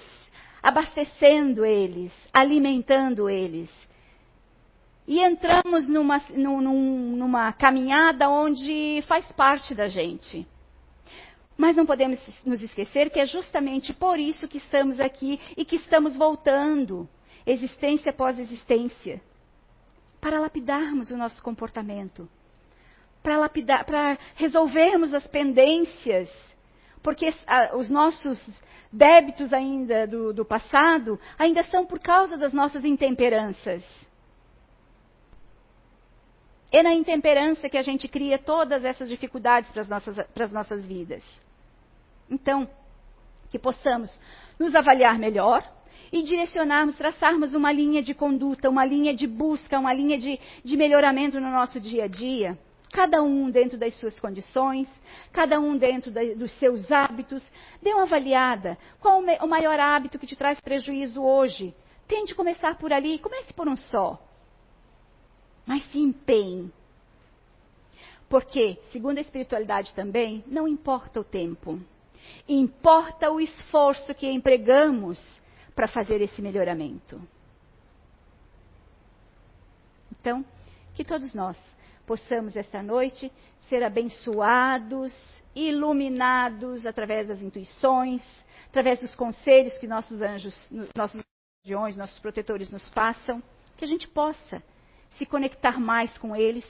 abastecendo 0.61 1.63
eles, 1.65 2.11
alimentando 2.33 3.29
eles. 3.29 3.69
E 5.07 5.19
entramos 5.19 5.87
numa, 5.87 6.21
num, 6.29 7.15
numa 7.15 7.51
caminhada 7.53 8.29
onde 8.29 9.03
faz 9.07 9.25
parte 9.33 9.75
da 9.75 9.87
gente. 9.87 10.47
Mas 11.57 11.75
não 11.75 11.85
podemos 11.85 12.19
nos 12.45 12.61
esquecer 12.61 13.09
que 13.09 13.19
é 13.19 13.25
justamente 13.25 13.93
por 13.93 14.19
isso 14.19 14.47
que 14.47 14.57
estamos 14.57 14.99
aqui 14.99 15.39
e 15.55 15.63
que 15.63 15.75
estamos 15.75 16.15
voltando, 16.15 17.07
existência 17.45 18.11
após 18.11 18.39
existência, 18.39 19.21
para 20.19 20.39
lapidarmos 20.39 21.11
o 21.11 21.17
nosso 21.17 21.41
comportamento, 21.43 22.29
para, 23.21 23.37
lapidar, 23.37 23.85
para 23.85 24.17
resolvermos 24.35 25.13
as 25.13 25.27
pendências, 25.27 26.29
porque 27.01 27.33
os 27.75 27.89
nossos 27.89 28.41
débitos 28.91 29.51
ainda 29.51 30.07
do, 30.07 30.33
do 30.33 30.45
passado 30.45 31.19
ainda 31.37 31.63
são 31.65 31.85
por 31.85 31.99
causa 31.99 32.37
das 32.37 32.53
nossas 32.53 32.85
intemperanças. 32.85 33.83
É 36.71 36.81
na 36.81 36.93
intemperança 36.93 37.69
que 37.69 37.77
a 37.77 37.83
gente 37.83 38.07
cria 38.07 38.39
todas 38.39 38.83
essas 38.83 39.09
dificuldades 39.09 39.69
para 39.69 39.81
as 39.81 39.89
nossas, 39.89 40.27
para 40.27 40.45
as 40.45 40.51
nossas 40.51 40.85
vidas. 40.85 41.23
Então, 42.29 42.67
que 43.51 43.59
possamos 43.59 44.19
nos 44.57 44.73
avaliar 44.73 45.19
melhor 45.19 45.63
e 46.13 46.21
direcionarmos, 46.21 46.95
traçarmos 46.95 47.53
uma 47.53 47.73
linha 47.73 48.01
de 48.01 48.13
conduta, 48.13 48.69
uma 48.69 48.85
linha 48.85 49.13
de 49.13 49.27
busca, 49.27 49.77
uma 49.77 49.93
linha 49.93 50.17
de, 50.17 50.39
de 50.63 50.77
melhoramento 50.77 51.41
no 51.41 51.51
nosso 51.51 51.79
dia 51.81 52.05
a 52.05 52.07
dia. 52.07 52.57
Cada 52.93 53.21
um 53.21 53.49
dentro 53.49 53.77
das 53.77 53.95
suas 53.95 54.17
condições, 54.19 54.87
cada 55.33 55.59
um 55.59 55.75
dentro 55.75 56.11
da, 56.11 56.23
dos 56.35 56.51
seus 56.59 56.89
hábitos. 56.91 57.43
Dê 57.81 57.91
uma 57.91 58.03
avaliada. 58.03 58.77
Qual 59.01 59.19
o 59.19 59.47
maior 59.47 59.77
hábito 59.79 60.17
que 60.17 60.27
te 60.27 60.37
traz 60.37 60.61
prejuízo 60.61 61.21
hoje? 61.21 61.73
Tente 62.07 62.33
começar 62.33 62.77
por 62.77 62.93
ali, 62.93 63.19
comece 63.19 63.51
por 63.51 63.67
um 63.67 63.75
só 63.75 64.21
mas 65.65 65.83
se 65.91 65.99
empenhe. 65.99 66.71
Porque, 68.29 68.79
segundo 68.91 69.17
a 69.17 69.21
espiritualidade 69.21 69.93
também, 69.93 70.43
não 70.47 70.67
importa 70.67 71.19
o 71.19 71.23
tempo. 71.23 71.79
Importa 72.47 73.31
o 73.31 73.39
esforço 73.39 74.13
que 74.15 74.27
empregamos 74.27 75.21
para 75.75 75.87
fazer 75.87 76.21
esse 76.21 76.41
melhoramento. 76.41 77.21
Então, 80.11 80.45
que 80.93 81.03
todos 81.03 81.33
nós 81.33 81.57
possamos 82.05 82.55
esta 82.55 82.81
noite 82.81 83.31
ser 83.67 83.83
abençoados, 83.83 85.13
iluminados 85.55 86.85
através 86.85 87.27
das 87.27 87.41
intuições, 87.41 88.21
através 88.67 88.99
dos 88.99 89.15
conselhos 89.15 89.77
que 89.77 89.87
nossos 89.87 90.21
anjos, 90.21 90.69
nossos 90.95 91.21
guardiões, 91.65 91.95
nossos 91.95 92.19
protetores 92.19 92.69
nos 92.69 92.87
passam, 92.89 93.41
que 93.77 93.85
a 93.85 93.87
gente 93.87 94.07
possa 94.07 94.61
se 95.17 95.25
conectar 95.25 95.79
mais 95.79 96.17
com 96.17 96.35
eles, 96.35 96.65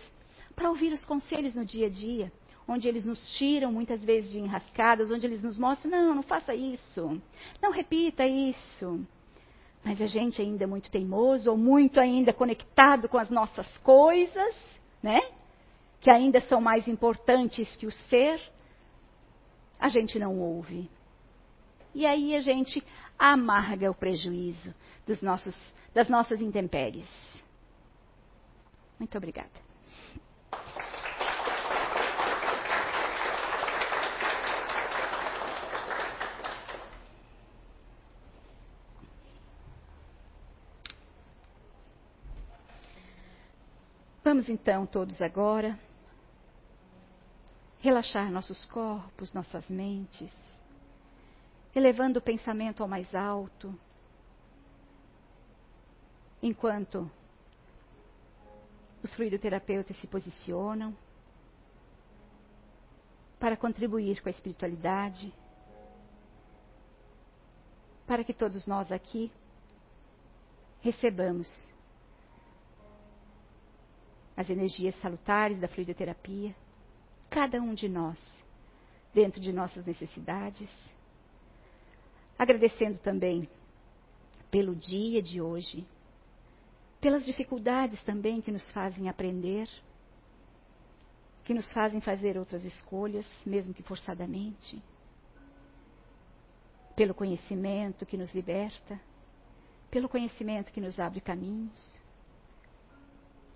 para 0.55 0.69
ouvir 0.69 0.93
os 0.93 1.03
conselhos 1.05 1.55
no 1.55 1.65
dia 1.65 1.87
a 1.87 1.89
dia, 1.89 2.31
onde 2.67 2.87
eles 2.87 3.05
nos 3.05 3.35
tiram 3.37 3.71
muitas 3.71 4.01
vezes 4.03 4.31
de 4.31 4.39
enrascadas, 4.39 5.11
onde 5.11 5.25
eles 5.25 5.43
nos 5.43 5.57
mostram: 5.57 5.91
não, 5.91 6.15
não 6.15 6.23
faça 6.23 6.53
isso, 6.55 7.21
não 7.61 7.71
repita 7.71 8.25
isso. 8.25 9.05
Mas 9.83 10.01
a 10.01 10.07
gente 10.07 10.41
ainda 10.41 10.63
é 10.63 10.67
muito 10.67 10.89
teimoso, 10.89 11.51
ou 11.51 11.57
muito 11.57 11.99
ainda 11.99 12.31
conectado 12.31 13.09
com 13.09 13.17
as 13.17 13.29
nossas 13.29 13.67
coisas, 13.79 14.55
né? 15.01 15.19
Que 15.99 16.09
ainda 16.09 16.39
são 16.41 16.61
mais 16.61 16.87
importantes 16.87 17.75
que 17.75 17.85
o 17.85 17.91
ser, 17.91 18.41
a 19.77 19.89
gente 19.89 20.17
não 20.17 20.39
ouve. 20.39 20.89
E 21.93 22.05
aí 22.05 22.35
a 22.35 22.41
gente 22.41 22.81
amarga 23.19 23.91
o 23.91 23.93
prejuízo 23.93 24.73
dos 25.05 25.21
nossos, 25.21 25.55
das 25.93 26.07
nossas 26.07 26.41
intempéries. 26.41 27.07
Muito 28.97 29.17
obrigada. 29.17 29.72
Vamos 44.33 44.49
então 44.49 44.87
todos 44.87 45.21
agora 45.21 45.79
relaxar 47.79 48.31
nossos 48.31 48.65
corpos, 48.65 49.31
nossas 49.31 49.69
mentes, 49.69 50.33
elevando 51.75 52.17
o 52.17 52.21
pensamento 52.21 52.81
ao 52.81 52.89
mais 52.89 53.13
alto, 53.13 53.79
enquanto 56.41 57.11
os 59.03 59.13
fluidoterapeutas 59.13 59.95
se 59.97 60.07
posicionam 60.07 60.97
para 63.39 63.55
contribuir 63.55 64.19
com 64.19 64.29
a 64.29 64.31
espiritualidade, 64.31 65.31
para 68.07 68.23
que 68.23 68.33
todos 68.33 68.65
nós 68.65 68.91
aqui 68.91 69.31
recebamos 70.81 71.71
as 74.35 74.49
energias 74.49 74.95
salutares 74.99 75.59
da 75.59 75.67
fluidoterapia, 75.67 76.55
cada 77.29 77.61
um 77.61 77.73
de 77.73 77.87
nós, 77.87 78.19
dentro 79.13 79.39
de 79.39 79.53
nossas 79.53 79.85
necessidades. 79.85 80.69
Agradecendo 82.37 82.97
também 82.99 83.47
pelo 84.49 84.75
dia 84.75 85.21
de 85.21 85.41
hoje, 85.41 85.85
pelas 86.99 87.25
dificuldades 87.25 88.01
também 88.03 88.41
que 88.41 88.51
nos 88.51 88.69
fazem 88.71 89.09
aprender, 89.09 89.69
que 91.43 91.53
nos 91.53 91.71
fazem 91.73 91.99
fazer 91.99 92.37
outras 92.37 92.63
escolhas, 92.63 93.27
mesmo 93.45 93.73
que 93.73 93.83
forçadamente, 93.83 94.81
pelo 96.95 97.13
conhecimento 97.13 98.05
que 98.05 98.17
nos 98.17 98.33
liberta, 98.33 98.99
pelo 99.91 100.07
conhecimento 100.07 100.71
que 100.71 100.79
nos 100.81 100.99
abre 100.99 101.19
caminhos, 101.19 102.01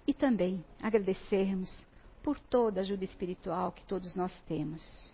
e 0.07 0.13
também 0.13 0.63
agradecermos 0.81 1.85
por 2.23 2.39
toda 2.39 2.79
a 2.79 2.81
ajuda 2.81 3.03
espiritual 3.03 3.73
que 3.73 3.83
todos 3.83 4.15
nós 4.15 4.33
temos. 4.47 5.13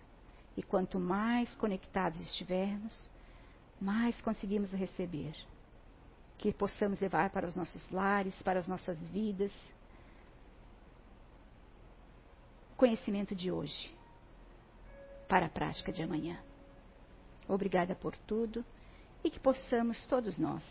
E 0.56 0.62
quanto 0.62 1.00
mais 1.00 1.52
conectados 1.56 2.20
estivermos, 2.20 3.10
mais 3.80 4.20
conseguimos 4.20 4.72
receber 4.72 5.34
que 6.38 6.52
possamos 6.52 7.00
levar 7.00 7.30
para 7.30 7.46
os 7.46 7.56
nossos 7.56 7.90
lares, 7.90 8.40
para 8.42 8.60
as 8.60 8.68
nossas 8.68 8.98
vidas. 9.08 9.52
O 12.72 12.76
conhecimento 12.76 13.34
de 13.34 13.50
hoje 13.50 13.92
para 15.28 15.46
a 15.46 15.48
prática 15.48 15.92
de 15.92 16.02
amanhã. 16.02 16.38
Obrigada 17.48 17.94
por 17.94 18.16
tudo 18.16 18.64
e 19.24 19.30
que 19.30 19.40
possamos 19.40 20.06
todos 20.06 20.38
nós, 20.38 20.64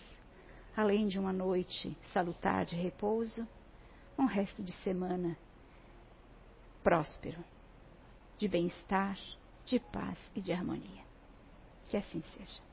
além 0.76 1.08
de 1.08 1.20
uma 1.20 1.34
noite 1.34 1.98
salutar 2.14 2.66
de 2.66 2.76
repouso, 2.76 3.48
um 4.18 4.26
resto 4.26 4.64
de 4.64 4.72
semana 4.84 5.38
próspero, 6.84 7.44
de 8.38 8.48
bem-estar, 8.48 9.18
de 9.66 9.80
paz 9.80 10.18
e 10.36 10.42
de 10.42 10.52
harmonia. 10.52 11.04
Que 11.88 11.98
assim 11.98 12.22
seja. 12.22 12.73